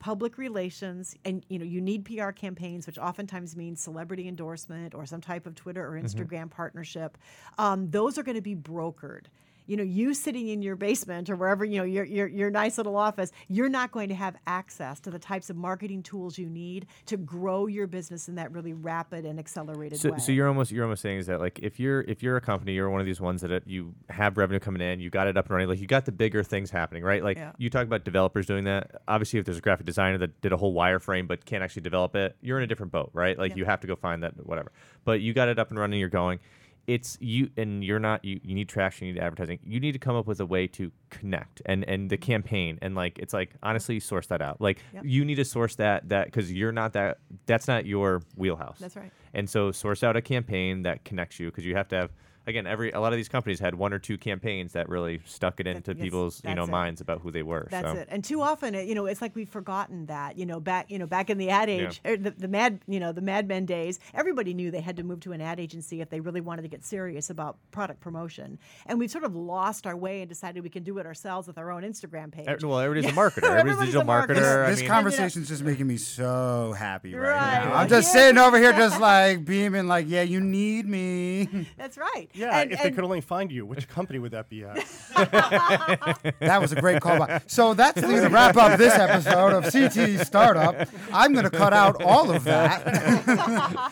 public 0.03 0.37
relations 0.37 1.15
and 1.23 1.45
you 1.47 1.57
know 1.57 1.63
you 1.63 1.79
need 1.79 2.03
PR 2.03 2.31
campaigns 2.31 2.85
which 2.85 2.97
oftentimes 2.97 3.55
means 3.55 3.81
celebrity 3.81 4.27
endorsement 4.27 4.93
or 4.93 5.05
some 5.05 5.21
type 5.21 5.45
of 5.45 5.55
Twitter 5.55 5.85
or 5.85 5.97
Instagram 5.97 6.51
partnership. 6.51 7.17
Um, 7.57 7.89
those 7.89 8.17
are 8.17 8.23
going 8.23 8.35
to 8.35 8.41
be 8.41 8.53
brokered 8.53 9.27
you 9.65 9.77
know 9.77 9.83
you 9.83 10.13
sitting 10.13 10.47
in 10.49 10.61
your 10.61 10.75
basement 10.75 11.29
or 11.29 11.35
wherever 11.35 11.63
you 11.65 11.77
know 11.77 11.83
your, 11.83 12.05
your 12.05 12.27
your 12.27 12.49
nice 12.49 12.77
little 12.77 12.95
office 12.95 13.31
you're 13.47 13.69
not 13.69 13.91
going 13.91 14.09
to 14.09 14.15
have 14.15 14.35
access 14.47 14.99
to 14.99 15.09
the 15.09 15.19
types 15.19 15.49
of 15.49 15.55
marketing 15.55 16.03
tools 16.03 16.37
you 16.37 16.49
need 16.49 16.85
to 17.05 17.17
grow 17.17 17.67
your 17.67 17.87
business 17.87 18.27
in 18.27 18.35
that 18.35 18.51
really 18.51 18.73
rapid 18.73 19.25
and 19.25 19.39
accelerated 19.39 19.99
So, 19.99 20.11
way 20.11 20.19
so 20.19 20.31
you're 20.31 20.47
almost 20.47 20.71
you're 20.71 20.83
almost 20.83 21.01
saying 21.01 21.19
is 21.19 21.27
that 21.27 21.39
like 21.39 21.59
if 21.59 21.79
you're 21.79 22.01
if 22.01 22.21
you're 22.23 22.37
a 22.37 22.41
company, 22.41 22.73
you're 22.73 22.89
one 22.89 22.99
of 22.99 23.05
these 23.05 23.21
ones 23.21 23.41
that 23.41 23.51
it, 23.51 23.63
you 23.65 23.93
have 24.09 24.37
revenue 24.37 24.59
coming 24.59 24.81
in, 24.81 24.99
you 24.99 25.09
got 25.09 25.27
it 25.27 25.37
up 25.37 25.45
and 25.45 25.51
running, 25.53 25.67
like 25.69 25.79
you 25.79 25.87
got 25.87 26.05
the 26.05 26.11
bigger 26.11 26.43
things 26.43 26.69
happening, 26.69 27.03
right? 27.03 27.23
Like 27.23 27.37
Yeah. 27.37 27.51
you 27.57 27.69
talk 27.69 27.85
about 27.85 28.03
developers 28.03 28.45
doing 28.45 28.65
that. 28.65 29.01
Obviously, 29.07 29.39
if 29.39 29.45
there's 29.45 29.57
a 29.57 29.61
graphic 29.61 29.85
designer 29.85 30.17
that 30.19 30.41
did 30.41 30.51
a 30.51 30.57
whole 30.57 30.73
wireframe 30.75 31.27
but 31.27 31.45
can't 31.45 31.63
actually 31.63 31.81
develop 31.83 32.15
it, 32.15 32.35
you're 32.41 32.57
in 32.57 32.63
a 32.63 32.67
different 32.67 32.91
boat, 32.91 33.11
right? 33.13 33.37
Like 33.37 33.51
Yeah. 33.51 33.57
you 33.57 33.65
have 33.65 33.79
to 33.81 33.87
go 33.87 33.95
find 33.95 34.23
that 34.23 34.33
whatever. 34.45 34.71
But 35.05 35.21
you 35.21 35.33
got 35.33 35.47
it 35.47 35.59
up 35.59 35.69
and 35.69 35.79
running, 35.79 35.99
you're 35.99 36.09
going. 36.09 36.39
It's 36.85 37.17
you 37.21 37.49
and 37.55 37.83
you're 37.83 37.99
not 37.99 38.25
you, 38.25 38.39
you 38.43 38.55
need 38.55 38.67
traction, 38.67 39.07
you 39.07 39.13
need 39.13 39.21
advertising. 39.21 39.59
You 39.63 39.79
need 39.79 39.93
to 39.93 39.99
come 39.99 40.15
up 40.15 40.27
with 40.27 40.39
a 40.39 40.45
way 40.45 40.67
to 40.67 40.91
connect 41.09 41.61
and 41.65 41.83
and 41.87 42.09
the 42.09 42.17
mm-hmm. 42.17 42.31
campaign 42.31 42.79
and 42.81 42.95
like 42.95 43.19
it's 43.19 43.33
like 43.33 43.55
honestly 43.63 43.99
source 43.99 44.27
that 44.27 44.41
out. 44.41 44.59
Like 44.59 44.79
Yep. 44.93 45.03
you 45.05 45.25
need 45.25 45.35
to 45.35 45.45
source 45.45 45.75
that 45.75 46.09
that 46.09 46.31
cuz 46.31 46.51
you're 46.51 46.71
not 46.71 46.93
that 46.93 47.19
that's 47.45 47.67
not 47.67 47.85
your 47.85 48.21
wheelhouse. 48.35 48.79
That's 48.79 48.95
right. 48.95 49.11
And 49.33 49.49
so 49.49 49.71
source 49.71 50.03
out 50.03 50.15
a 50.15 50.21
campaign 50.21 50.83
that 50.83 51.05
connects 51.05 51.39
you 51.39 51.47
because 51.47 51.65
you 51.65 51.75
have 51.75 51.87
to 51.89 51.95
have 51.95 52.11
again 52.47 52.67
every 52.67 52.91
a 52.91 52.99
lot 52.99 53.13
of 53.13 53.17
these 53.17 53.29
companies 53.29 53.59
had 53.59 53.75
one 53.75 53.93
or 53.93 53.99
two 53.99 54.17
campaigns 54.17 54.73
that 54.73 54.89
really 54.89 55.21
stuck 55.25 55.59
it 55.59 55.67
into 55.67 55.93
yes, 55.93 56.01
people's 56.03 56.41
you 56.45 56.53
know 56.55 56.63
it. 56.63 56.69
minds 56.69 57.01
about 57.01 57.21
who 57.21 57.31
they 57.31 57.43
were. 57.43 57.67
That's 57.71 57.91
so. 57.91 57.97
it. 57.97 58.07
And 58.11 58.23
too 58.23 58.41
often, 58.41 58.75
it, 58.75 58.87
you 58.87 58.95
know, 58.95 59.05
it's 59.05 59.21
like 59.21 59.35
we've 59.35 59.49
forgotten 59.49 60.05
that. 60.07 60.37
You 60.37 60.45
know, 60.45 60.59
back 60.59 60.89
you 60.91 60.99
know 60.99 61.07
back 61.07 61.29
in 61.29 61.37
the 61.37 61.49
ad 61.49 61.69
Yeah. 61.69 61.75
age, 61.87 62.01
or 62.05 62.17
the, 62.17 62.31
the 62.31 62.47
mad 62.47 62.79
you 62.87 62.99
know 62.99 63.11
the 63.11 63.21
Mad 63.21 63.47
Men 63.47 63.65
days, 63.65 63.99
everybody 64.13 64.53
knew 64.53 64.71
they 64.71 64.81
had 64.81 64.97
to 64.97 65.03
move 65.03 65.19
to 65.21 65.31
an 65.31 65.41
ad 65.41 65.59
agency 65.59 66.01
if 66.01 66.09
they 66.09 66.19
really 66.19 66.41
wanted 66.41 66.63
to 66.63 66.67
get 66.67 66.83
serious 66.83 67.29
about 67.29 67.57
product 67.71 67.99
promotion. 68.01 68.59
And 68.85 68.99
we've 68.99 69.11
sort 69.11 69.23
of 69.23 69.35
lost 69.35 69.87
our 69.87 69.95
way 69.95 70.21
and 70.21 70.29
decided 70.29 70.63
we 70.63 70.69
can 70.69 70.83
do 70.83 70.97
it 70.97 71.05
ourselves 71.05 71.47
with 71.47 71.57
our 71.57 71.71
own 71.71 71.83
Instagram 71.83 72.31
page. 72.31 72.63
Well, 72.63 72.79
everybody's 72.79 73.11
a 73.11 73.13
marketer. 73.15 73.43
Everybody's 73.43 73.43
a 73.43 73.59
Everybody's 73.59 73.79
digital 73.93 74.01
a 74.01 74.05
marketer. 74.05 74.35
marketer. 74.35 74.65
I 74.65 74.69
this 74.71 74.79
mean, 74.81 74.89
conversation's 74.89 75.47
just 75.47 75.63
making 75.63 75.87
me 75.87 75.97
so 75.97 76.73
happy 76.77 77.13
right, 77.13 77.29
Right, 77.29 77.63
now. 77.63 77.69
right. 77.71 77.81
I'm 77.83 77.87
just 77.89 78.13
Yeah. 78.13 78.21
sitting 78.21 78.37
over 78.37 78.57
here, 78.57 78.73
just 78.73 78.99
like 79.01 79.45
beaming, 79.45 79.87
like, 79.87 80.05
yeah, 80.09 80.21
you 80.23 80.39
need 80.41 80.87
me. 80.87 81.67
That's 81.77 81.97
right. 81.97 82.27
Yeah, 82.33 82.59
And- 82.59 82.71
if 82.71 82.81
they 82.81 82.91
could 82.91 83.03
only 83.03 83.21
find 83.21 83.51
you, 83.51 83.65
which 83.65 83.87
company 83.87 84.19
would 84.19 84.31
that 84.31 84.49
be 84.49 84.63
at? 84.65 84.77
That 86.39 86.59
was 86.61 86.71
a 86.71 86.79
great 86.79 87.01
callback. 87.01 87.43
So 87.47 87.73
that's 87.73 87.99
going 87.99 88.21
to 88.21 88.29
wrap 88.29 88.55
up 88.57 88.77
this 88.77 88.93
episode 88.93 89.53
of 89.53 89.71
CT 89.71 90.25
Startup. 90.25 90.87
I'm 91.11 91.33
going 91.33 91.45
to 91.45 91.49
cut 91.51 91.73
out 91.73 92.01
all 92.03 92.31
of 92.31 92.43
that. 92.45 92.83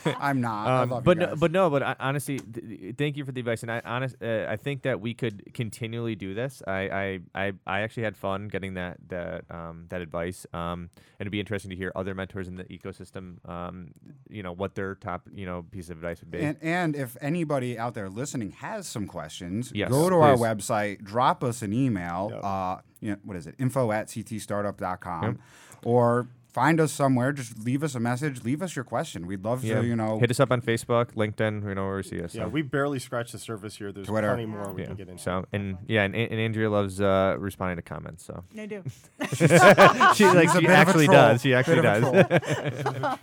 I'm 0.20 0.42
not. 0.42 0.68
I 0.68 0.82
Um, 0.84 0.90
love 0.90 1.04
but 1.04 1.18
you 1.20 1.26
no, 1.28 1.36
but 1.36 1.52
no, 1.52 1.70
but 1.70 1.84
I, 1.84 1.96
honestly, 2.00 2.40
th- 2.40 2.66
th- 2.68 2.96
thank 2.98 3.18
you 3.18 3.26
for 3.26 3.32
the 3.32 3.40
advice, 3.40 3.62
and 3.64 3.72
I 3.72 3.82
honest, 3.86 4.16
uh, 4.22 4.46
I 4.50 4.56
think 4.58 4.84
that 4.84 5.00
we 5.02 5.14
could 5.14 5.54
continually 5.54 6.16
do 6.16 6.34
this. 6.34 6.62
I, 6.68 6.72
I, 6.74 7.20
I, 7.48 7.54
I 7.68 7.80
actually 7.82 8.04
had 8.04 8.18
fun 8.18 8.48
getting 8.48 8.74
that 8.76 8.98
that 9.10 9.46
um, 9.50 9.86
that 9.90 10.02
advice, 10.02 10.46
um, 10.54 10.90
and 10.96 11.22
it'd 11.22 11.32
be 11.32 11.40
interesting 11.40 11.70
to 11.72 11.76
hear 11.76 11.92
other 11.96 12.14
mentors 12.16 12.48
in 12.48 12.56
the 12.56 12.64
ecosystem, 12.66 13.48
um, 13.50 13.90
you 14.30 14.44
know, 14.44 14.52
what 14.54 14.76
their 14.76 14.96
top 14.96 15.28
you 15.34 15.46
know 15.46 15.64
piece 15.72 15.90
of 15.90 15.98
advice 15.98 16.20
would 16.22 16.32
be. 16.32 16.40
And, 16.40 16.58
and 16.62 16.96
if 16.96 17.16
anybody 17.22 17.78
out 17.78 17.94
there 17.94 18.10
listening 18.10 18.31
has 18.60 18.88
some 18.88 19.08
questions, 19.08 19.72
Yes, 19.76 19.90
go 19.90 20.10
to 20.10 20.16
our 20.16 20.36
website, 20.36 21.04
drop 21.04 21.44
us 21.44 21.62
an 21.62 21.74
email. 21.74 22.30
Yep. 22.34 22.44
Uh, 22.44 22.78
you 23.02 23.12
know, 23.12 23.18
what 23.24 23.36
is 23.36 23.48
it? 23.48 23.56
Info 23.60 23.92
at 23.92 24.08
ctstartup.com. 24.08 25.40
Or 25.84 26.28
find 26.52 26.80
us 26.80 26.92
somewhere. 26.92 27.32
Just 27.32 27.58
leave 27.60 27.84
us 27.84 27.96
a 27.96 28.00
message. 28.00 28.44
Leave 28.44 28.62
us 28.62 28.76
your 28.76 28.86
question. 28.86 29.26
We'd 29.26 29.44
love 29.44 29.64
yeah, 29.64 29.82
to, 29.82 29.88
you 29.88 29.96
know. 29.96 30.20
hit 30.20 30.30
us 30.30 30.40
up 30.40 30.52
on 30.52 30.62
Facebook, 30.62 31.14
LinkedIn, 31.14 31.68
you 31.68 31.76
know 31.76 31.86
where 31.86 31.98
we 31.98 32.04
see 32.04 32.22
us. 32.22 32.36
yeah, 32.36 32.44
so. 32.44 32.50
we 32.50 32.62
barely 32.62 33.00
scratched 33.00 33.32
the 33.32 33.40
surface 33.40 33.76
here. 33.76 33.92
There's 33.92 34.08
Twitter. 34.08 34.28
plenty 34.28 34.46
more 34.46 34.72
we 34.72 34.82
yeah. 34.82 34.88
can 34.88 34.96
get 34.96 35.10
into. 35.10 35.22
So 35.22 35.46
and 35.52 35.78
yeah, 35.88 36.04
and, 36.04 36.16
and 36.16 36.40
Andrea 36.40 36.70
loves 36.70 37.02
uh, 37.02 37.36
responding 37.40 37.78
to 37.78 37.82
comments. 37.82 38.26
So 38.26 38.44
I 38.58 38.66
do. 38.66 38.84
she 39.34 39.48
like 39.48 40.16
she 40.16 40.26
bit 40.26 40.56
of 40.56 40.66
a 40.66 40.70
actually 40.70 41.08
does. 41.08 41.42
She 41.42 41.54
actually 41.54 41.82
Bit 41.82 41.84
does. 41.84 42.04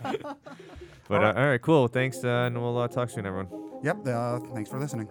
but 1.07 1.23
uh, 1.23 1.33
all 1.35 1.47
right, 1.47 1.61
cool. 1.61 1.87
Thanks, 1.87 2.23
uh, 2.23 2.27
and 2.27 2.61
we'll 2.61 2.77
uh, 2.77 2.87
talk 2.87 3.09
soon, 3.09 3.25
everyone. 3.25 3.68
Yep. 3.83 4.07
Uh, 4.07 4.39
thanks 4.53 4.69
for 4.69 4.79
listening. 4.79 5.07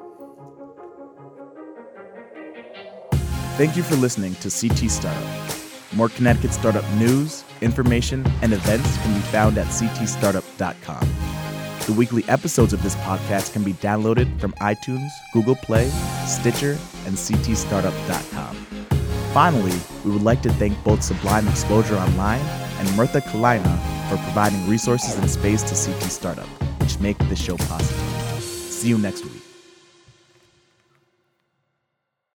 Thank 3.56 3.76
you 3.76 3.82
for 3.82 3.96
listening 3.96 4.34
to 4.36 4.50
CT 4.50 4.90
Startup. 4.90 5.48
More 5.94 6.08
Connecticut 6.10 6.52
startup 6.52 6.88
news, 6.92 7.44
information, 7.60 8.24
and 8.42 8.52
events 8.52 8.96
can 8.98 9.14
be 9.14 9.20
found 9.20 9.58
at 9.58 9.66
ctstartup.com. 9.66 11.08
The 11.86 11.92
weekly 11.94 12.22
episodes 12.28 12.72
of 12.74 12.82
this 12.82 12.94
podcast 12.96 13.54
can 13.54 13.64
be 13.64 13.72
downloaded 13.72 14.38
from 14.38 14.52
iTunes, 14.60 15.08
Google 15.32 15.56
Play, 15.56 15.88
Stitcher, 16.26 16.78
and 17.06 17.16
ctstartup.com. 17.16 18.56
Finally, 19.32 19.76
we 20.04 20.10
would 20.10 20.22
like 20.22 20.42
to 20.42 20.52
thank 20.52 20.82
both 20.84 21.02
Sublime 21.02 21.48
Exposure 21.48 21.96
Online 21.96 22.40
and 22.40 22.88
Mirtha 22.90 23.22
Kalina 23.22 23.78
for 24.10 24.16
providing 24.24 24.68
resources 24.68 25.16
and 25.16 25.30
space 25.30 25.62
to 25.62 25.90
CT 25.90 26.02
Startup, 26.10 26.46
which 26.80 26.98
make 27.00 27.18
this 27.28 27.42
show 27.42 27.56
possible. 27.56 28.27
See 28.78 28.90
you 28.90 28.96
next 28.96 29.24
week. 29.24 29.47